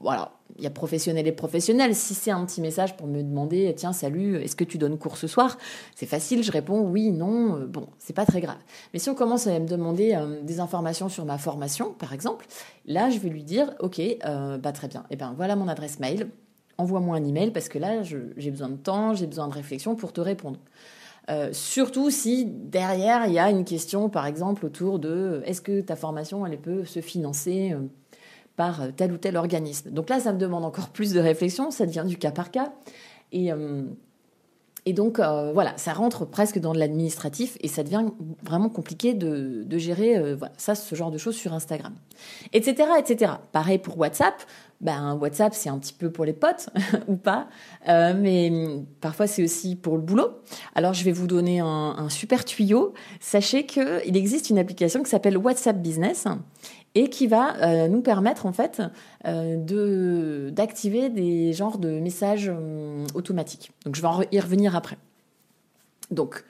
voilà, 0.00 0.32
il 0.56 0.64
y 0.64 0.66
a 0.66 0.70
professionnel 0.70 1.26
et 1.26 1.32
professionnel. 1.32 1.94
Si 1.94 2.14
c'est 2.14 2.30
un 2.30 2.44
petit 2.44 2.60
message 2.60 2.96
pour 2.96 3.06
me 3.06 3.22
demander, 3.22 3.72
tiens, 3.76 3.92
salut, 3.92 4.36
est-ce 4.36 4.54
que 4.54 4.64
tu 4.64 4.78
donnes 4.78 4.96
cours 4.96 5.16
ce 5.16 5.26
soir? 5.26 5.58
C'est 5.96 6.06
facile, 6.06 6.42
je 6.42 6.52
réponds 6.52 6.80
oui, 6.80 7.10
non, 7.10 7.56
euh, 7.56 7.66
bon, 7.66 7.88
c'est 7.98 8.14
pas 8.14 8.24
très 8.24 8.40
grave. 8.40 8.58
Mais 8.92 9.00
si 9.00 9.10
on 9.10 9.14
commence 9.14 9.46
à 9.46 9.58
me 9.58 9.66
demander 9.66 10.14
euh, 10.14 10.40
des 10.42 10.60
informations 10.60 11.08
sur 11.08 11.24
ma 11.24 11.38
formation, 11.38 11.92
par 11.92 12.12
exemple, 12.12 12.46
là, 12.86 13.10
je 13.10 13.18
vais 13.18 13.28
lui 13.28 13.42
dire, 13.42 13.74
ok, 13.80 14.00
euh, 14.00 14.58
bah 14.58 14.72
très 14.72 14.88
bien, 14.88 15.00
et 15.02 15.14
eh 15.14 15.16
ben 15.16 15.34
voilà 15.36 15.56
mon 15.56 15.68
adresse 15.68 15.98
mail, 15.98 16.28
envoie-moi 16.76 17.16
un 17.16 17.24
email 17.24 17.50
parce 17.50 17.68
que 17.68 17.78
là, 17.78 18.02
j'ai 18.02 18.50
besoin 18.50 18.68
de 18.68 18.76
temps, 18.76 19.14
j'ai 19.14 19.26
besoin 19.26 19.48
de 19.48 19.54
réflexion 19.54 19.96
pour 19.96 20.12
te 20.12 20.20
répondre. 20.20 20.60
surtout 21.50 22.10
si 22.10 22.46
derrière 22.46 23.26
il 23.26 23.32
y 23.32 23.38
a 23.40 23.50
une 23.50 23.64
question, 23.64 24.08
par 24.08 24.26
exemple, 24.26 24.64
autour 24.64 25.00
de 25.00 25.42
est-ce 25.44 25.60
que 25.60 25.80
ta 25.80 25.96
formation 25.96 26.46
elle 26.46 26.58
peut 26.58 26.84
se 26.84 27.00
financer 27.00 27.74
par 28.58 28.88
tel 28.96 29.12
ou 29.12 29.18
tel 29.18 29.36
organisme. 29.36 29.90
Donc 29.90 30.10
là, 30.10 30.18
ça 30.18 30.32
me 30.32 30.38
demande 30.38 30.64
encore 30.64 30.88
plus 30.88 31.12
de 31.12 31.20
réflexion, 31.20 31.70
ça 31.70 31.86
devient 31.86 32.04
du 32.04 32.18
cas 32.18 32.32
par 32.32 32.50
cas. 32.50 32.72
Et, 33.30 33.52
euh, 33.52 33.84
Et 34.88 34.94
donc 34.94 35.18
euh, 35.18 35.52
voilà, 35.52 35.76
ça 35.76 35.92
rentre 35.92 36.24
presque 36.24 36.58
dans 36.58 36.72
de 36.72 36.78
l'administratif 36.78 37.58
et 37.60 37.68
ça 37.68 37.82
devient 37.82 38.06
vraiment 38.42 38.70
compliqué 38.70 39.12
de, 39.12 39.66
gérer 39.76 40.16
euh, 40.16 40.36
ça, 40.56 40.74
ce 40.74 40.94
genre 40.94 41.10
de 41.10 41.18
choses 41.18 41.36
sur 41.36 41.52
Instagram, 41.52 41.92
etc., 42.54 42.88
etc. 42.98 43.32
Pareil 43.52 43.78
pour 43.78 43.98
WhatsApp. 43.98 44.34
Ben 44.80 45.14
WhatsApp 45.20 45.52
c'est 45.52 45.68
un 45.68 45.78
petit 45.78 45.92
peu 45.92 46.10
pour 46.10 46.24
les 46.24 46.32
potes 46.32 46.70
ou 47.08 47.16
pas, 47.16 47.48
euh, 47.88 48.14
mais 48.18 48.50
parfois 49.02 49.26
c'est 49.26 49.42
aussi 49.42 49.76
pour 49.76 49.96
le 49.96 50.02
boulot. 50.02 50.30
Alors 50.74 50.94
je 50.94 51.04
vais 51.04 51.12
vous 51.12 51.26
donner 51.26 51.60
un, 51.60 51.66
un 51.98 52.08
super 52.08 52.46
tuyau. 52.46 52.94
Sachez 53.20 53.66
que 53.66 54.06
il 54.06 54.16
existe 54.16 54.48
une 54.48 54.58
application 54.58 55.02
qui 55.02 55.10
s'appelle 55.10 55.36
WhatsApp 55.36 55.82
Business 55.82 56.26
et 56.98 57.10
qui 57.10 57.28
va 57.28 57.56
euh, 57.62 57.86
nous 57.86 58.00
permettre 58.00 58.44
en 58.44 58.52
fait 58.52 58.82
euh, 59.24 60.50
d'activer 60.50 61.10
des 61.10 61.52
genres 61.52 61.78
de 61.78 62.00
messages 62.00 62.50
euh, 62.52 63.06
automatiques. 63.14 63.70
Donc 63.84 63.94
je 63.94 64.02
vais 64.02 64.08
y 64.32 64.40
revenir 64.40 64.74
après. 64.74 64.98
Donc 66.10 66.44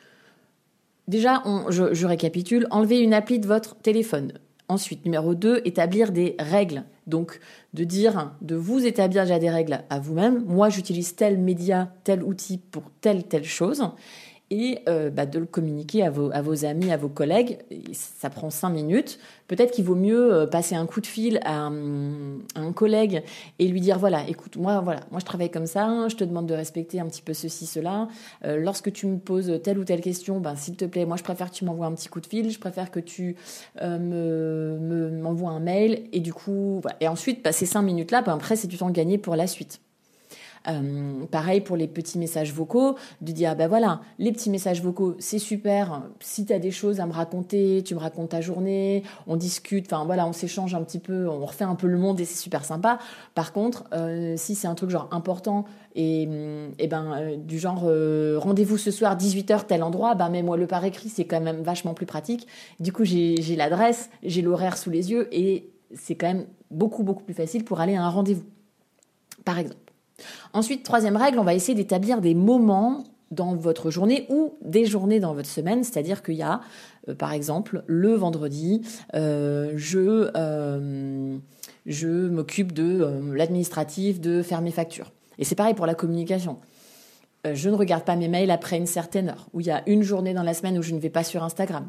déjà, 1.06 1.42
je, 1.68 1.92
je 1.92 2.06
récapitule, 2.06 2.66
enlever 2.70 3.00
une 3.00 3.12
appli 3.12 3.38
de 3.38 3.46
votre 3.46 3.76
téléphone. 3.76 4.32
Ensuite, 4.68 5.04
numéro 5.04 5.34
2, 5.34 5.60
établir 5.66 6.12
des 6.12 6.34
règles. 6.38 6.84
Donc, 7.06 7.40
de 7.72 7.84
dire, 7.84 8.34
de 8.42 8.54
vous 8.54 8.86
établir 8.86 9.22
déjà 9.22 9.38
des 9.38 9.48
règles 9.48 9.80
à 9.88 9.98
vous-même. 9.98 10.44
Moi, 10.44 10.68
j'utilise 10.68 11.16
tel 11.16 11.38
média, 11.38 11.90
tel 12.04 12.22
outil 12.22 12.58
pour 12.58 12.82
telle, 13.00 13.24
telle 13.24 13.44
chose 13.44 13.82
et 14.50 14.80
euh, 14.88 15.10
bah, 15.10 15.26
de 15.26 15.38
le 15.38 15.46
communiquer 15.46 16.02
à 16.04 16.10
vos, 16.10 16.30
à 16.32 16.40
vos 16.42 16.64
amis, 16.64 16.90
à 16.90 16.96
vos 16.96 17.08
collègues. 17.08 17.58
Ça 17.92 18.30
prend 18.30 18.50
cinq 18.50 18.70
minutes. 18.70 19.18
Peut-être 19.46 19.72
qu'il 19.72 19.84
vaut 19.84 19.94
mieux 19.94 20.32
euh, 20.32 20.46
passer 20.46 20.74
un 20.74 20.86
coup 20.86 21.00
de 21.00 21.06
fil 21.06 21.40
à, 21.44 21.66
un 21.66 22.72
collègue 22.74 23.22
et 23.58 23.68
lui 23.68 23.80
dire 23.80 23.98
voilà, 23.98 24.26
écoute, 24.28 24.56
moi 24.56 24.80
voilà, 24.80 25.00
moi 25.10 25.20
je 25.20 25.24
travaille 25.24 25.50
comme 25.50 25.66
ça, 25.66 26.08
je 26.08 26.16
te 26.16 26.24
demande 26.24 26.46
de 26.46 26.54
respecter 26.54 27.00
un 27.00 27.06
petit 27.06 27.22
peu 27.22 27.34
ceci, 27.34 27.66
cela. 27.66 28.08
Euh, 28.44 28.56
lorsque 28.56 28.92
tu 28.92 29.06
me 29.06 29.18
poses 29.18 29.60
telle 29.62 29.78
ou 29.78 29.84
telle 29.84 30.00
question, 30.00 30.40
ben 30.40 30.56
s'il 30.56 30.76
te 30.76 30.84
plaît, 30.84 31.04
moi 31.04 31.16
je 31.16 31.24
préfère 31.24 31.50
que 31.50 31.54
tu 31.54 31.64
m'envoies 31.64 31.86
un 31.86 31.94
petit 31.94 32.08
coup 32.08 32.20
de 32.20 32.26
fil, 32.26 32.50
je 32.50 32.58
préfère 32.58 32.90
que 32.90 33.00
tu 33.00 33.36
me 33.82 35.10
m'envoies 35.20 35.50
un 35.50 35.60
mail 35.60 36.08
et 36.12 36.20
du 36.20 36.32
coup 36.32 36.80
voilà. 36.82 36.96
et 37.00 37.08
ensuite 37.08 37.42
passer 37.42 37.66
cinq 37.66 37.82
minutes 37.82 38.10
là, 38.10 38.22
ben, 38.22 38.34
après 38.34 38.56
c'est 38.56 38.68
du 38.68 38.78
temps 38.78 38.90
gagné 38.90 39.18
pour 39.18 39.36
la 39.36 39.46
suite. 39.46 39.80
Euh, 40.68 41.24
pareil 41.30 41.60
pour 41.60 41.76
les 41.76 41.88
petits 41.88 42.18
messages 42.18 42.52
vocaux, 42.52 42.96
de 43.20 43.32
dire, 43.32 43.56
ben 43.56 43.68
voilà, 43.68 44.00
les 44.18 44.32
petits 44.32 44.50
messages 44.50 44.82
vocaux, 44.82 45.16
c'est 45.18 45.38
super. 45.38 46.02
Si 46.20 46.44
tu 46.44 46.52
as 46.52 46.58
des 46.58 46.70
choses 46.70 47.00
à 47.00 47.06
me 47.06 47.12
raconter, 47.12 47.82
tu 47.84 47.94
me 47.94 48.00
racontes 48.00 48.30
ta 48.30 48.40
journée, 48.40 49.02
on 49.26 49.36
discute, 49.36 49.90
enfin 49.90 50.04
voilà, 50.04 50.26
on 50.26 50.32
s'échange 50.32 50.74
un 50.74 50.82
petit 50.82 50.98
peu, 50.98 51.28
on 51.28 51.44
refait 51.46 51.64
un 51.64 51.74
peu 51.74 51.86
le 51.86 51.98
monde 51.98 52.20
et 52.20 52.24
c'est 52.24 52.40
super 52.40 52.64
sympa. 52.64 52.98
Par 53.34 53.52
contre, 53.52 53.84
euh, 53.92 54.34
si 54.36 54.54
c'est 54.54 54.68
un 54.68 54.74
truc 54.74 54.90
genre 54.90 55.08
important 55.10 55.64
et, 55.94 56.28
et 56.78 56.86
ben 56.86 57.12
euh, 57.16 57.36
du 57.36 57.58
genre 57.58 57.86
rendez-vous 58.42 58.76
ce 58.78 58.90
soir 58.90 59.16
18h 59.16 59.66
tel 59.66 59.82
endroit, 59.82 60.14
ben 60.14 60.28
mais 60.28 60.42
moi 60.42 60.56
le 60.56 60.66
par 60.66 60.84
écrit 60.84 61.08
c'est 61.08 61.24
quand 61.24 61.40
même 61.40 61.62
vachement 61.62 61.94
plus 61.94 62.06
pratique. 62.06 62.46
Du 62.80 62.92
coup 62.92 63.04
j'ai 63.04 63.56
l'adresse, 63.56 64.10
j'ai 64.22 64.42
l'horaire 64.42 64.76
sous 64.76 64.90
les 64.90 65.10
yeux 65.10 65.28
et 65.32 65.70
c'est 65.94 66.14
quand 66.14 66.28
même 66.28 66.46
beaucoup 66.70 67.02
beaucoup 67.02 67.24
plus 67.24 67.34
facile 67.34 67.64
pour 67.64 67.80
aller 67.80 67.96
à 67.96 68.04
un 68.04 68.10
rendez-vous. 68.10 68.44
Par 69.44 69.58
exemple. 69.58 69.87
Ensuite, 70.52 70.82
troisième 70.82 71.16
règle, 71.16 71.38
on 71.38 71.44
va 71.44 71.54
essayer 71.54 71.74
d'établir 71.74 72.20
des 72.20 72.34
moments 72.34 73.04
dans 73.30 73.54
votre 73.54 73.90
journée 73.90 74.26
ou 74.28 74.54
des 74.62 74.86
journées 74.86 75.20
dans 75.20 75.34
votre 75.34 75.48
semaine, 75.48 75.84
c'est-à-dire 75.84 76.22
qu'il 76.22 76.34
y 76.34 76.42
a, 76.42 76.60
euh, 77.08 77.14
par 77.14 77.32
exemple, 77.32 77.82
le 77.86 78.14
vendredi, 78.14 78.82
euh, 79.14 79.72
je, 79.76 80.30
euh, 80.36 81.36
je 81.86 82.08
m'occupe 82.08 82.72
de 82.72 83.06
l'administratif, 83.34 84.20
de 84.20 84.42
faire 84.42 84.62
mes 84.62 84.70
factures. 84.70 85.12
Et 85.38 85.44
c'est 85.44 85.54
pareil 85.54 85.74
pour 85.74 85.86
la 85.86 85.94
communication. 85.94 86.58
je 87.50 87.70
ne 87.70 87.76
regarde 87.76 88.02
pas 88.02 88.16
mes 88.16 88.28
mails 88.28 88.50
après 88.50 88.76
une 88.76 88.86
certaine 88.86 89.28
heure, 89.28 89.46
ou 89.54 89.60
il 89.60 89.66
y 89.66 89.70
a 89.70 89.82
une 89.88 90.02
journée 90.02 90.34
dans 90.34 90.42
la 90.42 90.54
semaine 90.54 90.76
où 90.76 90.82
je 90.82 90.92
ne 90.92 90.98
vais 90.98 91.08
pas 91.08 91.22
sur 91.22 91.44
Instagram. 91.44 91.86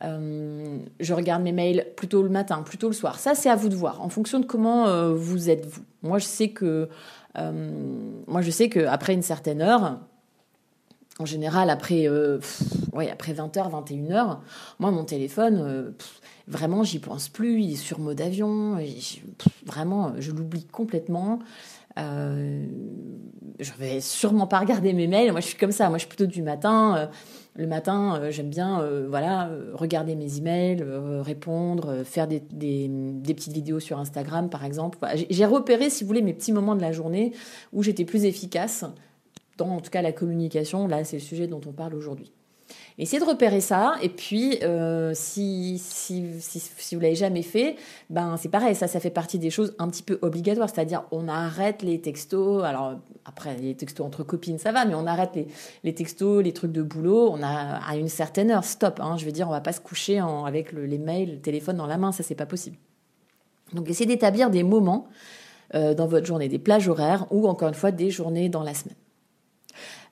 je 0.00 1.12
regarde 1.12 1.42
mes 1.42 1.52
mails 1.52 1.86
plutôt 1.96 2.22
le 2.22 2.28
matin, 2.28 2.62
plutôt 2.62 2.86
le 2.86 2.94
soir. 2.94 3.18
Ça, 3.18 3.34
c'est 3.34 3.50
à 3.50 3.56
vous 3.56 3.68
de 3.68 3.74
voir, 3.74 4.00
en 4.00 4.08
fonction 4.08 4.38
de 4.38 4.46
comment 4.46 5.12
vous 5.12 5.50
êtes 5.50 5.66
vous. 5.66 5.82
Moi, 6.02 6.18
je 6.18 6.26
sais 6.26 6.50
que 6.50 6.88
moi, 7.36 8.42
je 8.42 8.50
sais 8.50 8.68
qu'après 8.68 9.14
une 9.14 9.22
certaine 9.22 9.60
heure, 9.60 9.98
en 11.18 11.24
général, 11.24 11.70
après, 11.70 12.08
euh, 12.08 12.40
après 13.12 13.32
20h, 13.32 13.70
21h, 13.70 14.38
moi, 14.80 14.90
mon 14.90 15.04
téléphone, 15.04 15.60
euh, 15.60 15.90
vraiment, 16.48 16.82
j'y 16.82 16.98
pense 16.98 17.28
plus. 17.28 17.62
Il 17.62 17.72
est 17.72 17.76
sur 17.76 18.00
mode 18.00 18.20
avion. 18.20 18.78
vraiment, 19.64 20.14
je 20.18 20.32
l'oublie 20.32 20.64
complètement. 20.64 21.38
Euh, 21.98 22.66
je 23.60 23.72
vais 23.78 24.00
sûrement 24.00 24.46
pas 24.46 24.58
regarder 24.58 24.92
mes 24.92 25.06
mails. 25.06 25.30
Moi, 25.30 25.40
je 25.40 25.46
suis 25.46 25.56
comme 25.56 25.72
ça. 25.72 25.88
Moi, 25.88 25.98
je 25.98 26.02
suis 26.02 26.08
plutôt 26.08 26.26
du 26.26 26.42
matin. 26.42 27.10
le 27.54 27.66
matin, 27.66 28.30
j'aime 28.30 28.50
bien, 28.50 28.84
voilà, 29.08 29.48
regarder 29.74 30.16
mes 30.16 30.38
emails, 30.38 30.84
répondre, 31.20 32.02
faire 32.04 32.26
des, 32.26 32.40
des, 32.40 33.34
petites 33.34 33.52
vidéos 33.52 33.78
sur 33.78 34.00
Instagram, 34.00 34.50
par 34.50 34.64
exemple. 34.64 34.98
J'ai 35.30 35.46
repéré, 35.46 35.88
si 35.88 36.02
vous 36.02 36.08
voulez, 36.08 36.22
mes 36.22 36.34
petits 36.34 36.52
moments 36.52 36.74
de 36.74 36.82
la 36.82 36.90
journée 36.90 37.32
où 37.72 37.84
j'étais 37.84 38.04
plus 38.04 38.24
efficace 38.24 38.84
dans 39.56 39.68
en 39.68 39.80
tout 39.80 39.90
cas 39.90 40.02
la 40.02 40.12
communication. 40.12 40.88
Là, 40.88 41.04
c'est 41.04 41.18
le 41.18 41.22
sujet 41.22 41.46
dont 41.46 41.60
on 41.66 41.72
parle 41.72 41.94
aujourd'hui. 41.94 42.32
Essayez 42.96 43.18
de 43.18 43.28
repérer 43.28 43.60
ça, 43.60 43.96
et 44.02 44.08
puis 44.08 44.58
euh, 44.62 45.10
si, 45.14 45.82
si, 45.84 46.24
si, 46.38 46.94
vous 46.94 47.00
l'avez 47.00 47.16
jamais 47.16 47.42
fait, 47.42 47.74
ben 48.08 48.36
c'est 48.36 48.48
pareil, 48.48 48.76
ça, 48.76 48.86
ça 48.86 49.00
fait 49.00 49.10
partie 49.10 49.40
des 49.40 49.50
choses 49.50 49.74
un 49.80 49.88
petit 49.88 50.04
peu 50.04 50.20
obligatoires, 50.22 50.70
c'est-à-dire 50.70 51.02
on 51.10 51.26
arrête 51.26 51.82
les 51.82 52.00
textos, 52.00 52.62
alors 52.62 52.94
après 53.24 53.56
les 53.56 53.74
textos 53.74 54.06
entre 54.06 54.22
copines 54.22 54.58
ça 54.60 54.70
va, 54.70 54.84
mais 54.84 54.94
on 54.94 55.08
arrête 55.08 55.30
les, 55.34 55.48
les 55.82 55.92
textos, 55.92 56.44
les 56.44 56.52
trucs 56.52 56.70
de 56.70 56.82
boulot, 56.82 57.30
on 57.32 57.42
a 57.42 57.80
à 57.84 57.96
une 57.96 58.08
certaine 58.08 58.52
heure, 58.52 58.64
stop, 58.64 59.00
hein, 59.00 59.16
je 59.18 59.24
veux 59.24 59.32
dire, 59.32 59.48
on 59.48 59.52
va 59.52 59.60
pas 59.60 59.72
se 59.72 59.80
coucher 59.80 60.20
en, 60.20 60.44
avec 60.44 60.70
les 60.70 60.98
mails, 60.98 61.32
le 61.32 61.40
téléphone 61.40 61.76
dans 61.76 61.88
la 61.88 61.98
main, 61.98 62.12
ça 62.12 62.22
c'est 62.22 62.36
pas 62.36 62.46
possible. 62.46 62.76
Donc 63.72 63.90
essayez 63.90 64.06
d'établir 64.06 64.50
des 64.50 64.62
moments 64.62 65.08
euh, 65.74 65.94
dans 65.94 66.06
votre 66.06 66.26
journée, 66.26 66.48
des 66.48 66.60
plages 66.60 66.86
horaires 66.86 67.26
ou 67.32 67.48
encore 67.48 67.66
une 67.66 67.74
fois 67.74 67.90
des 67.90 68.10
journées 68.10 68.48
dans 68.48 68.62
la 68.62 68.74
semaine. 68.74 68.94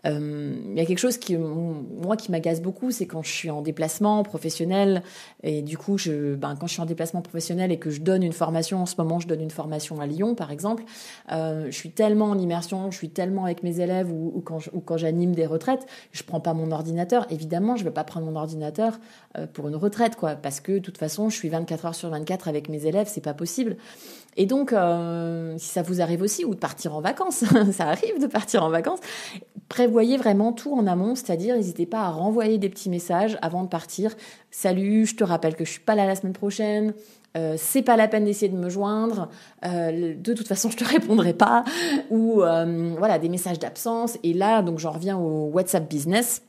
Euh, 0.07 0.55
il 0.71 0.77
y 0.77 0.81
a 0.81 0.85
quelque 0.85 0.99
chose 0.99 1.17
qui, 1.17 1.37
moi, 1.37 2.17
qui 2.17 2.31
m'agace 2.31 2.61
beaucoup, 2.61 2.91
c'est 2.91 3.07
quand 3.07 3.23
je 3.23 3.31
suis 3.31 3.51
en 3.51 3.63
déplacement 3.63 4.23
professionnel 4.23 5.03
et 5.43 5.63
du 5.63 5.79
coup, 5.79 5.97
ben, 6.07 6.57
quand 6.59 6.67
je 6.67 6.73
suis 6.73 6.83
en 6.83 6.87
déplacement 6.87 7.23
professionnel 7.23 7.71
et 7.71 7.79
que 7.79 7.91
je 7.91 8.01
donne 8.01 8.23
une 8.23 8.33
formation, 8.33 8.83
en 8.83 8.87
ce 8.87 8.97
moment, 8.99 9.21
je 9.21 9.29
donne 9.29 9.41
une 9.41 9.51
formation 9.51 10.01
à 10.01 10.07
Lyon, 10.07 10.35
par 10.35 10.51
exemple, 10.51 10.83
euh, 11.31 11.67
je 11.67 11.77
suis 11.77 11.91
tellement 11.91 12.27
en 12.27 12.39
immersion, 12.39 12.91
je 12.91 12.97
suis 12.97 13.11
tellement 13.11 13.45
avec 13.45 13.63
mes 13.63 13.81
élèves 13.81 14.11
ou, 14.11 14.43
quand, 14.45 14.97
j'anime 14.97 15.35
des 15.35 15.47
retraites, 15.47 15.87
je 16.13 16.23
prends 16.23 16.41
pas 16.41 16.55
mon 16.55 16.71
ordinateur. 16.71 17.27
Évidemment, 17.31 17.77
je 17.77 17.85
vais 17.85 17.91
pas 17.91 18.05
prendre 18.05 18.27
mon 18.27 18.37
ordinateur 18.37 18.99
euh, 19.39 19.47
pour 19.47 19.69
une 19.69 19.77
retraite, 19.77 20.17
quoi, 20.17 20.35
parce 20.35 20.61
que 20.61 20.73
de 20.73 20.79
toute 20.79 20.99
façon, 20.99 21.29
je 21.29 21.37
suis 21.37 21.49
24 21.49 21.87
heures 21.87 21.95
sur 21.95 22.11
24 22.11 22.49
avec 22.49 22.69
mes 22.69 22.87
élèves, 22.87 23.09
c'est 23.09 23.23
pas 23.23 23.35
possible. 23.35 23.77
Et 24.37 24.47
donc, 24.47 24.71
si 24.71 25.69
ça 25.69 25.83
vous 25.83 26.01
arrive 26.01 26.23
aussi, 26.23 26.47
ou 26.47 26.55
de 26.55 26.59
partir 26.59 26.95
en 26.95 27.03
vacances, 27.03 27.45
ça 27.73 27.89
arrive 27.89 28.19
de 28.19 28.27
partir 28.27 28.65
en 28.65 28.71
vacances, 28.71 29.01
prévoyez 29.93 30.17
vraiment 30.17 30.55
tout 30.55 30.73
en 30.73 30.87
amont, 30.87 31.15
c'est-à-dire 31.15 31.55
n'hésitez 31.55 31.85
pas 31.85 32.01
à 32.01 32.09
renvoyer 32.09 32.57
des 32.57 32.71
petits 32.71 32.89
messages 32.89 33.37
avant 33.43 33.63
de 33.63 33.69
partir. 33.69 34.17
Salut, 34.51 35.05
je 35.05 35.15
te 35.15 35.23
rappelle 35.23 35.55
que 35.55 35.67
je 35.67 35.71
suis 35.73 35.81
pas 35.81 35.95
là 35.95 36.07
la 36.07 36.15
semaine 36.15 36.33
prochaine. 36.33 36.95
Euh, 37.37 37.57
c'est 37.59 37.83
pas 37.83 37.99
la 37.99 38.09
peine 38.09 38.25
d'essayer 38.25 38.51
de 38.51 38.57
me 38.57 38.71
joindre. 38.71 39.29
Euh, 39.67 40.15
de 40.17 40.33
toute 40.33 40.49
façon, 40.49 40.71
je 40.71 40.79
te 40.79 40.85
répondrai 40.85 41.35
pas. 41.35 41.65
Ou 42.09 42.43
euh, 42.43 42.95
voilà, 42.97 43.19
des 43.19 43.29
messages 43.29 43.59
d'absence. 43.59 44.17
Et 44.23 44.33
là, 44.33 44.63
donc 44.63 44.79
j'en 44.79 44.93
reviens 44.93 45.19
au 45.19 45.51
WhatsApp 45.53 45.87
Business 45.91 46.41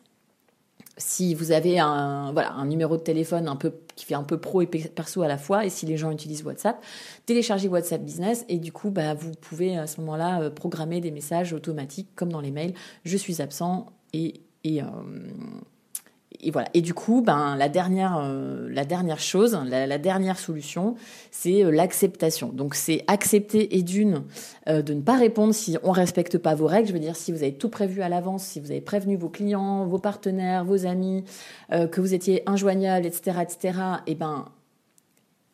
si 0.97 1.33
vous 1.33 1.51
avez 1.51 1.79
un, 1.79 2.65
numéro 2.65 2.97
de 2.97 3.01
téléphone 3.01 3.51
qui 3.95 4.05
fait 4.05 4.13
un 4.13 4.23
peu 4.23 4.37
pro 4.37 4.61
et 4.61 4.67
perso 4.67 5.21
à 5.23 5.27
la 5.27 5.37
fois, 5.37 5.65
et 5.65 5.69
si 5.69 5.85
les 5.85 5.97
gens 5.97 6.11
utilisent 6.11 6.43
WhatsApp, 6.43 6.83
téléchargez 7.25 7.67
WhatsApp 7.67 8.03
Business 8.03 8.45
et 8.47 8.57
du 8.57 8.71
coup, 8.71 8.91
bah, 8.91 9.13
vous 9.13 9.31
pouvez 9.31 9.77
à 9.77 9.87
ce 9.87 9.99
moment-là 10.01 10.41
euh, 10.41 10.49
programmer 10.49 11.01
des 11.01 11.11
messages 11.11 11.53
automatiques 11.53 12.09
comme 12.15 12.31
dans 12.31 12.41
les 12.41 12.51
mails. 12.51 12.73
Je 13.05 13.17
suis 13.17 13.41
absent 13.41 13.87
et, 14.13 14.41
et, 14.63 14.81
euh, 14.81 14.85
et 16.41 16.51
voilà. 16.51 16.67
Et 16.73 16.81
du 16.81 16.93
coup, 16.93 17.21
ben 17.21 17.55
la 17.55 17.69
dernière, 17.69 18.17
euh, 18.23 18.67
la 18.69 18.85
dernière 18.85 19.19
chose, 19.19 19.57
la, 19.65 19.97
dernière 19.97 20.37
solution, 20.37 20.95
c'est 21.31 21.63
euh, 21.63 21.71
l'acceptation. 21.71 22.49
Donc 22.49 22.75
c'est 22.75 23.03
accepter 23.07 23.77
et 23.77 23.83
d'une 23.83 24.23
euh, 24.67 24.81
de 24.81 24.93
ne 24.93 25.01
pas 25.01 25.17
répondre 25.17 25.53
si 25.53 25.77
on 25.83 25.91
respecte 25.91 26.37
pas 26.37 26.55
vos 26.55 26.67
règles. 26.67 26.87
Je 26.87 26.93
veux 26.93 26.99
dire, 26.99 27.15
si 27.15 27.31
vous 27.31 27.43
avez 27.43 27.53
tout 27.53 27.69
prévu 27.69 28.01
à 28.01 28.09
l'avance, 28.09 28.43
si 28.43 28.59
vous 28.59 28.71
avez 28.71 28.81
prévenu 28.81 29.15
vos 29.15 29.29
clients, 29.29 29.85
vos 29.85 29.99
partenaires, 29.99 30.65
vos 30.65 30.85
amis, 30.85 31.23
que 31.69 32.01
vous 32.01 32.13
étiez 32.13 32.43
injoignable, 32.45 33.05
etc., 33.05 33.37
etc. 33.41 33.79
Et 34.07 34.15
ben 34.15 34.45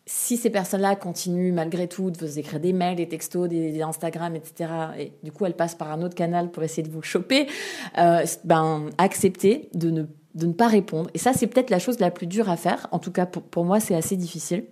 si 0.06 0.38
ces 0.38 0.50
personnes-là 0.50 0.96
continuent 0.96 1.54
malgré 1.54 1.88
tout 1.88 2.10
de 2.10 2.18
vous 2.18 2.40
écrire 2.40 2.60
des 2.60 2.74
mails, 2.74 2.96
des 2.96 3.08
textos, 3.08 3.48
des, 3.48 3.82
Instagram, 3.82 4.36
etc., 4.36 4.72
et 4.98 5.14
du 5.24 5.32
coup 5.32 5.46
elles 5.46 5.56
passent 5.56 5.76
par 5.76 5.92
un 5.92 6.02
autre 6.02 6.16
canal 6.16 6.50
pour 6.50 6.64
essayer 6.64 6.84
de 6.84 6.92
vous 6.92 7.04
choper, 7.04 7.48
ben 7.96 8.90
acceptez 8.98 9.70
de 9.74 9.92
ne 9.92 10.04
de 10.36 10.46
ne 10.46 10.54
pas 10.54 10.68
répondre. 10.68 11.10
Et 11.14 11.18
ça, 11.18 11.34
c'est 11.34 11.48
peut-être 11.48 11.70
la 11.70 11.80
chose 11.80 12.00
la 12.00 12.12
plus 12.12 12.28
dure 12.28 12.50
à 12.50 12.58
faire. 12.58 12.88
En 12.92 13.00
tout 13.00 13.12
cas, 13.12 13.26
pour, 13.26 13.66
moi, 13.66 13.80
c'est 13.80 13.96
assez 13.96 14.16
difficile. 14.16 14.66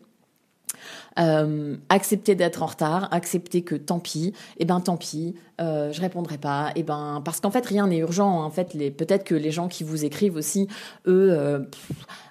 Euh, 1.17 1.77
accepter 1.89 2.35
d'être 2.35 2.61
en 2.61 2.67
retard, 2.67 3.07
accepter 3.11 3.63
que 3.63 3.73
tant 3.73 3.99
pis, 3.99 4.33
eh 4.59 4.65
ben 4.65 4.79
tant 4.79 4.97
pis, 4.97 5.33
euh, 5.59 5.91
je 5.91 5.99
répondrai 5.99 6.37
pas, 6.37 6.71
eh 6.75 6.83
ben 6.83 7.21
parce 7.25 7.39
qu'en 7.39 7.49
fait 7.49 7.65
rien 7.65 7.87
n'est 7.87 7.97
urgent. 7.97 8.41
Hein. 8.41 8.45
En 8.45 8.51
fait, 8.51 8.75
les, 8.75 8.91
peut-être 8.91 9.23
que 9.23 9.33
les 9.33 9.49
gens 9.49 9.67
qui 9.67 9.83
vous 9.83 10.05
écrivent 10.05 10.35
aussi, 10.35 10.67
eux, 11.07 11.29
euh, 11.31 11.59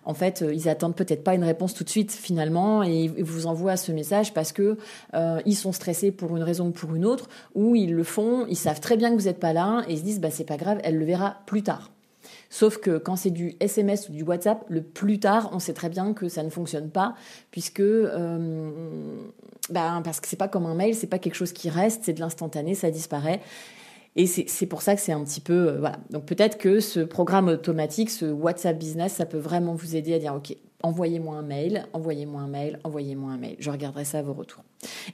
en 0.05 0.15
fait, 0.15 0.45
ils 0.53 0.69
attendent 0.69 0.95
peut-être 0.95 1.25
pas 1.25 1.35
une 1.35 1.43
réponse 1.43 1.75
tout 1.75 1.83
de 1.83 1.89
suite 1.89 2.12
finalement, 2.12 2.85
et 2.85 3.05
ils 3.05 3.25
vous 3.25 3.47
envoient 3.47 3.77
ce 3.77 3.91
message 3.91 4.33
parce 4.33 4.53
que 4.53 4.77
ils 5.45 5.57
sont 5.57 5.73
stressés 5.73 6.12
pour 6.12 6.37
une 6.37 6.45
raison 6.45 6.69
ou 6.69 6.73
pour 6.73 6.95
une 6.95 7.07
autre, 7.07 7.29
ou 7.55 7.75
ils 7.75 7.93
le 7.93 8.05
font, 8.05 8.47
ils 8.49 8.57
savent 8.57 8.81
très 8.81 8.97
bien 8.97 9.11
que 9.11 9.17
vous 9.17 9.25
n'êtes 9.25 9.41
pas 9.41 9.55
là, 9.55 9.83
et 9.89 9.95
ils 9.95 9.99
se 9.99 10.05
disent 10.05 10.21
bah 10.21 10.31
c'est 10.31 10.45
pas 10.45 10.59
grave, 10.59 10.79
elle 10.85 10.97
le 10.97 11.05
verra 11.05 11.39
plus 11.47 11.65
tard. 11.65 11.91
Sauf 12.51 12.79
que 12.79 12.99
quand 12.99 13.17
c'est 13.17 13.31
du 13.31 13.55
SMS 13.61 14.09
ou 14.09 14.13
du 14.13 14.23
WhatsApp, 14.23 14.65
le 14.69 14.83
plus 14.83 15.19
tard, 15.19 15.51
on 15.53 15.59
sait 15.59 15.73
très 15.73 15.89
bien 15.89 16.13
que 16.13 16.29
ça 16.29 16.43
ne 16.43 16.51
fonctionne 16.51 16.91
pas, 16.91 17.15
puisque 17.51 17.81
euh, 17.81 18.71
ben, 19.71 20.01
parce 20.05 20.21
que 20.21 20.29
c'est 20.29 20.37
pas 20.37 20.49
comme 20.49 20.67
un 20.67 20.75
mail, 20.75 20.95
c'est 20.95 21.07
pas 21.07 21.19
quelque 21.19 21.35
chose 21.35 21.53
qui 21.53 21.69
reste, 21.69 22.03
c'est 22.05 22.13
de 22.13 22.21
l'instantané, 22.21 22.75
ça 22.75 22.91
disparaît. 22.91 23.41
Et 24.19 24.27
c'est 24.27 24.67
pour 24.67 24.81
ça 24.81 24.95
que 24.95 25.01
c'est 25.03 25.13
un 25.13 25.23
petit 25.25 25.43
peu 25.43 25.69
euh, 25.69 25.79
voilà. 25.79 25.99
Donc 26.11 26.25
peut-être 26.25 26.57
que 26.57 26.81
ce 26.81 27.01
programme 27.01 27.49
automatique, 27.49 28.11
ce 28.11 28.25
WhatsApp 28.25 28.79
Business, 28.79 29.13
ça 29.13 29.27
peut 29.27 29.39
vraiment 29.39 29.75
vous 29.75 29.95
aider 29.95 30.15
à 30.15 30.19
dire 30.19 30.35
ok, 30.35 30.57
envoyez-moi 30.87 31.37
un 31.37 31.42
mail, 31.42 31.87
envoyez-moi 31.92 32.40
un 32.40 32.46
mail, 32.46 32.79
envoyez-moi 32.85 33.33
un 33.33 33.37
mail. 33.37 33.57
Je 33.59 33.70
regarderai 33.70 34.05
ça 34.05 34.18
à 34.18 34.22
vos 34.22 34.33
retours. 34.33 34.62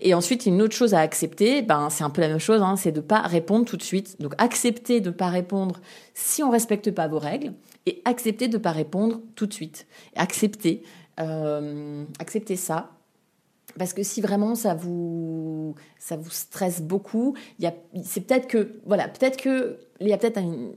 Et 0.01 0.15
ensuite, 0.15 0.47
une 0.47 0.61
autre 0.61 0.75
chose 0.75 0.95
à 0.95 1.01
accepter, 1.01 1.63
ben, 1.63 1.89
c'est 1.91 2.05
un 2.05 2.11
peu 2.11 2.21
la 2.21 2.29
même 2.29 2.39
chose, 2.39 2.61
hein, 2.63 2.77
c'est 2.77 2.93
de 2.93 3.01
ne 3.01 3.07
pas 3.07 3.21
répondre 3.21 3.65
tout 3.65 3.77
de 3.77 3.83
suite. 3.83 4.21
Donc, 4.21 4.35
accepter 4.39 5.01
de 5.01 5.09
ne 5.09 5.15
pas 5.15 5.29
répondre 5.29 5.81
si 6.15 6.43
on 6.43 6.49
ne 6.49 6.53
respecte 6.53 6.91
pas 6.91 7.09
vos 7.09 7.19
règles 7.19 7.55
et 7.87 8.03
accepter 8.05 8.49
de 8.49 8.59
ne 8.59 8.63
pas 8.63 8.73
répondre 8.73 9.21
tout 9.35 9.47
de 9.47 9.53
suite. 9.53 9.87
Accepter, 10.15 10.83
euh, 11.21 12.05
accepter 12.19 12.57
ça. 12.57 12.91
Parce 13.79 13.95
que 13.95 14.03
si 14.03 14.21
vraiment 14.21 14.55
ça 14.55 14.75
vous, 14.75 15.75
ça 15.99 16.17
vous 16.17 16.31
stresse 16.31 16.83
beaucoup, 16.83 17.35
c'est 18.05 18.21
peut-être 18.27 18.47
que, 18.47 18.81
voilà, 18.85 19.09
peut-être 19.09 19.39
que, 19.39 19.79
il 20.01 20.09
y 20.09 20.13
a 20.13 20.19
peut-être 20.19 20.37
un, 20.37 20.73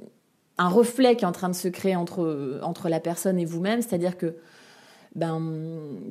un 0.57 0.69
reflet 0.69 1.15
qui 1.15 1.25
est 1.25 1.27
en 1.27 1.33
train 1.33 1.49
de 1.49 1.55
se 1.55 1.67
créer 1.67 1.95
entre, 1.95 2.59
entre 2.63 2.89
la 2.89 2.99
personne 2.99 3.37
et 3.37 3.45
vous-même, 3.45 3.81
c'est-à-dire 3.81 4.17
que 4.17 4.35
ben, 5.15 5.41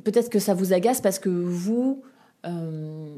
peut-être 0.03 0.29
que 0.29 0.39
ça 0.39 0.53
vous 0.53 0.73
agace 0.73 0.99
parce 0.99 1.19
que 1.19 1.29
vous, 1.29 2.03
euh, 2.45 3.15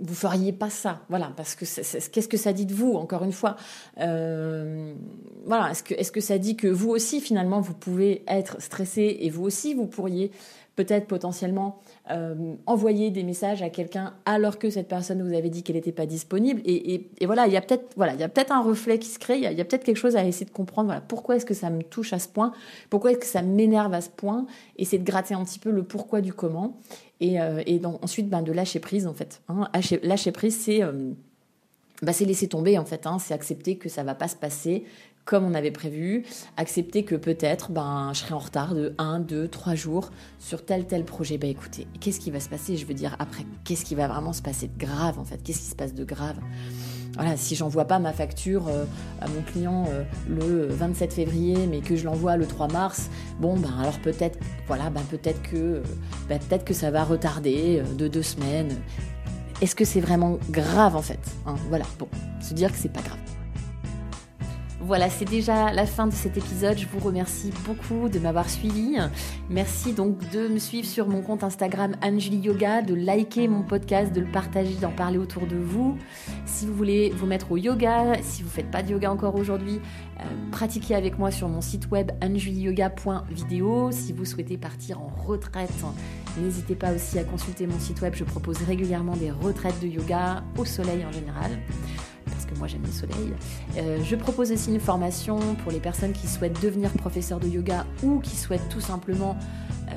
vous 0.00 0.14
feriez 0.14 0.52
pas 0.52 0.70
ça. 0.70 1.02
Voilà, 1.08 1.32
parce 1.36 1.54
que 1.54 1.64
qu'est-ce 2.10 2.28
que 2.28 2.36
ça 2.36 2.52
dit 2.52 2.66
de 2.66 2.74
vous, 2.74 2.94
encore 2.94 3.24
une 3.24 3.32
fois? 3.32 3.56
Euh, 4.00 4.94
Voilà, 5.44 5.72
que, 5.84 5.94
est-ce 5.94 6.12
que 6.12 6.20
ça 6.20 6.38
dit 6.38 6.56
que 6.56 6.68
vous 6.68 6.90
aussi, 6.90 7.20
finalement, 7.20 7.60
vous 7.60 7.74
pouvez 7.74 8.22
être 8.26 8.62
stressé 8.62 9.18
et 9.20 9.30
vous 9.30 9.44
aussi, 9.44 9.74
vous 9.74 9.86
pourriez 9.86 10.30
peut-être 10.76 11.06
potentiellement 11.06 11.78
euh, 12.10 12.54
envoyer 12.66 13.10
des 13.10 13.22
messages 13.22 13.62
à 13.62 13.70
quelqu'un 13.70 14.14
alors 14.24 14.58
que 14.58 14.70
cette 14.70 14.88
personne 14.88 15.22
vous 15.22 15.34
avait 15.34 15.48
dit 15.48 15.62
qu'elle 15.62 15.76
n'était 15.76 15.92
pas 15.92 16.06
disponible. 16.06 16.60
Et, 16.64 17.08
voilà, 17.22 17.46
il 17.46 17.52
y 17.52 17.56
a 17.56 17.60
peut-être 17.60 18.52
un 18.52 18.62
reflet 18.62 18.98
qui 18.98 19.08
se 19.08 19.18
crée. 19.18 19.36
Il 19.36 19.42
y 19.42 19.60
a, 19.60 19.64
peut-être 19.64 19.84
quelque 19.84 19.96
chose 19.96 20.16
à 20.16 20.24
essayer 20.24 20.46
de 20.46 20.50
comprendre. 20.50 20.86
Voilà, 20.86 21.00
pourquoi 21.00 21.36
est-ce 21.36 21.46
que 21.46 21.54
ça 21.54 21.70
me 21.70 21.82
touche 21.82 22.12
à 22.12 22.18
ce 22.18 22.28
point? 22.28 22.52
Pourquoi 22.90 23.12
est-ce 23.12 23.20
que 23.20 23.26
ça 23.26 23.42
m'énerve 23.42 23.94
à 23.94 24.00
ce 24.00 24.10
point? 24.10 24.46
Essayer 24.76 24.98
de 24.98 25.04
gratter 25.04 25.34
un 25.34 25.44
petit 25.44 25.58
peu 25.58 25.70
le 25.70 25.84
pourquoi 25.84 26.20
du 26.20 26.32
comment. 26.32 26.76
Et, 27.20 27.40
euh, 27.40 27.62
ensuite, 28.02 28.28
ben, 28.28 28.42
de 28.42 28.52
lâcher 28.52 28.80
prise 28.80 29.06
en 29.06 29.14
fait. 29.14 29.42
Hein. 29.48 29.68
lâcher, 30.02 30.32
prise, 30.32 30.58
c'est 30.58 30.80
bah, 32.02 32.12
laisser 32.20 32.48
tomber 32.48 32.78
en 32.78 32.84
fait. 32.84 33.06
Hein. 33.06 33.18
C'est 33.18 33.34
accepter 33.34 33.76
que 33.76 33.88
ça 33.88 34.02
va 34.02 34.14
pas 34.14 34.28
se 34.28 34.36
passer 34.36 34.84
comme 35.24 35.44
on 35.44 35.54
avait 35.54 35.70
prévu, 35.70 36.24
accepter 36.56 37.04
que 37.04 37.14
peut-être 37.14 37.70
ben, 37.70 38.10
je 38.12 38.20
serai 38.20 38.34
en 38.34 38.38
retard 38.38 38.74
de 38.74 38.94
1, 38.98 39.20
2, 39.20 39.48
3 39.48 39.74
jours 39.74 40.10
sur 40.38 40.64
tel 40.64 40.86
tel 40.86 41.04
projet. 41.04 41.38
Bah 41.38 41.46
écoutez, 41.46 41.86
qu'est-ce 42.00 42.20
qui 42.20 42.30
va 42.30 42.40
se 42.40 42.48
passer? 42.48 42.76
Je 42.76 42.86
veux 42.86 42.94
dire, 42.94 43.16
après, 43.18 43.44
qu'est-ce 43.64 43.84
qui 43.84 43.94
va 43.94 44.06
vraiment 44.06 44.32
se 44.32 44.42
passer 44.42 44.68
de 44.68 44.78
grave 44.78 45.18
en 45.18 45.24
fait? 45.24 45.38
Qu'est-ce 45.42 45.60
qui 45.60 45.70
se 45.70 45.74
passe 45.74 45.94
de 45.94 46.04
grave? 46.04 46.36
Voilà, 47.14 47.36
si 47.36 47.54
j'envoie 47.54 47.84
pas 47.84 48.00
ma 48.00 48.12
facture 48.12 48.66
euh, 48.68 48.84
à 49.20 49.28
mon 49.28 49.40
client 49.42 49.86
euh, 49.88 50.02
le 50.28 50.66
27 50.66 51.12
février, 51.12 51.66
mais 51.68 51.80
que 51.80 51.94
je 51.96 52.04
l'envoie 52.04 52.36
le 52.36 52.46
3 52.46 52.68
mars, 52.68 53.08
bon 53.40 53.56
ben 53.56 53.72
alors 53.80 53.98
peut-être, 54.00 54.38
voilà, 54.66 54.90
ben 54.90 55.02
peut-être 55.08 55.40
que, 55.42 55.56
euh, 55.56 55.82
ben, 56.28 56.40
peut-être 56.40 56.64
que 56.64 56.74
ça 56.74 56.90
va 56.90 57.04
retarder 57.04 57.82
de 57.96 58.08
deux 58.08 58.22
semaines. 58.22 58.76
Est-ce 59.62 59.76
que 59.76 59.84
c'est 59.84 60.00
vraiment 60.00 60.38
grave 60.50 60.96
en 60.96 61.02
fait 61.02 61.20
hein? 61.46 61.54
Voilà, 61.68 61.84
bon, 61.98 62.08
se 62.40 62.52
dire 62.52 62.72
que 62.72 62.78
c'est 62.78 62.92
pas 62.92 63.02
grave. 63.02 63.23
Voilà, 64.86 65.08
c'est 65.08 65.24
déjà 65.24 65.72
la 65.72 65.86
fin 65.86 66.06
de 66.06 66.12
cet 66.12 66.36
épisode. 66.36 66.76
Je 66.76 66.86
vous 66.86 66.98
remercie 66.98 67.50
beaucoup 67.64 68.10
de 68.10 68.18
m'avoir 68.18 68.50
suivi. 68.50 68.98
Merci 69.48 69.94
donc 69.94 70.18
de 70.30 70.46
me 70.46 70.58
suivre 70.58 70.86
sur 70.86 71.08
mon 71.08 71.22
compte 71.22 71.42
Instagram 71.42 71.96
Anjuli 72.02 72.36
Yoga, 72.36 72.82
de 72.82 72.94
liker 72.94 73.48
mon 73.48 73.62
podcast, 73.62 74.12
de 74.12 74.20
le 74.20 74.30
partager, 74.30 74.74
d'en 74.74 74.90
parler 74.90 75.16
autour 75.16 75.46
de 75.46 75.56
vous. 75.56 75.96
Si 76.44 76.66
vous 76.66 76.74
voulez 76.74 77.08
vous 77.16 77.24
mettre 77.24 77.50
au 77.50 77.56
yoga, 77.56 78.12
si 78.20 78.42
vous 78.42 78.48
ne 78.48 78.52
faites 78.52 78.70
pas 78.70 78.82
de 78.82 78.90
yoga 78.90 79.10
encore 79.10 79.36
aujourd'hui, 79.36 79.80
euh, 80.20 80.24
pratiquez 80.52 80.94
avec 80.94 81.18
moi 81.18 81.30
sur 81.30 81.48
mon 81.48 81.62
site 81.62 81.90
web 81.90 82.12
anjuliyoga.video. 82.22 83.90
Si 83.90 84.12
vous 84.12 84.26
souhaitez 84.26 84.58
partir 84.58 85.00
en 85.00 85.10
retraite, 85.26 85.72
n'hésitez 86.38 86.74
pas 86.74 86.92
aussi 86.92 87.18
à 87.18 87.24
consulter 87.24 87.66
mon 87.66 87.78
site 87.78 88.02
web. 88.02 88.12
Je 88.14 88.24
propose 88.24 88.58
régulièrement 88.58 89.16
des 89.16 89.30
retraites 89.30 89.80
de 89.80 89.86
yoga 89.86 90.44
au 90.58 90.66
soleil 90.66 91.06
en 91.06 91.12
général 91.12 91.52
moi 92.58 92.68
j'aime 92.68 92.82
le 92.82 92.92
soleil. 92.92 93.34
Euh, 93.76 94.02
je 94.04 94.16
propose 94.16 94.52
aussi 94.52 94.70
une 94.70 94.80
formation 94.80 95.38
pour 95.62 95.72
les 95.72 95.80
personnes 95.80 96.12
qui 96.12 96.26
souhaitent 96.26 96.60
devenir 96.62 96.90
professeur 96.90 97.40
de 97.40 97.48
yoga 97.48 97.86
ou 98.02 98.20
qui 98.20 98.36
souhaitent 98.36 98.68
tout 98.68 98.80
simplement 98.80 99.36
euh, 99.88 99.94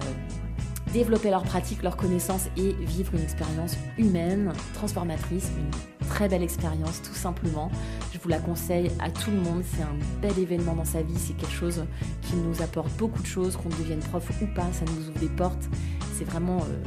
développer 0.93 1.29
leur 1.29 1.43
pratique, 1.43 1.83
leur 1.83 1.97
connaissance 1.97 2.47
et 2.57 2.73
vivre 2.73 3.13
une 3.15 3.21
expérience 3.21 3.77
humaine, 3.97 4.53
transformatrice, 4.73 5.51
une 5.57 6.07
très 6.07 6.27
belle 6.27 6.43
expérience 6.43 7.01
tout 7.01 7.13
simplement. 7.13 7.69
Je 8.13 8.19
vous 8.19 8.29
la 8.29 8.39
conseille 8.39 8.91
à 8.99 9.09
tout 9.09 9.31
le 9.31 9.37
monde, 9.37 9.63
c'est 9.63 9.83
un 9.83 9.95
bel 10.21 10.37
événement 10.39 10.75
dans 10.75 10.85
sa 10.85 11.01
vie, 11.01 11.17
c'est 11.17 11.33
quelque 11.33 11.53
chose 11.53 11.85
qui 12.23 12.35
nous 12.35 12.61
apporte 12.61 12.95
beaucoup 12.97 13.21
de 13.21 13.27
choses, 13.27 13.57
qu'on 13.57 13.69
devienne 13.69 13.99
prof 13.99 14.29
ou 14.41 14.47
pas, 14.55 14.67
ça 14.71 14.85
nous 14.85 15.09
ouvre 15.09 15.19
des 15.19 15.29
portes. 15.29 15.69
C'est 16.17 16.25
vraiment 16.25 16.57
euh, 16.57 16.83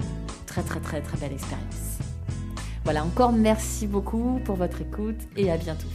très 0.47 0.63
très 0.63 0.81
très 0.81 1.01
très 1.01 1.19
belle 1.19 1.33
expérience. 1.33 2.10
Voilà, 2.91 3.05
encore 3.05 3.31
merci 3.31 3.87
beaucoup 3.87 4.41
pour 4.45 4.57
votre 4.57 4.81
écoute 4.81 5.15
et 5.37 5.49
à 5.53 5.57
bientôt. 5.57 5.87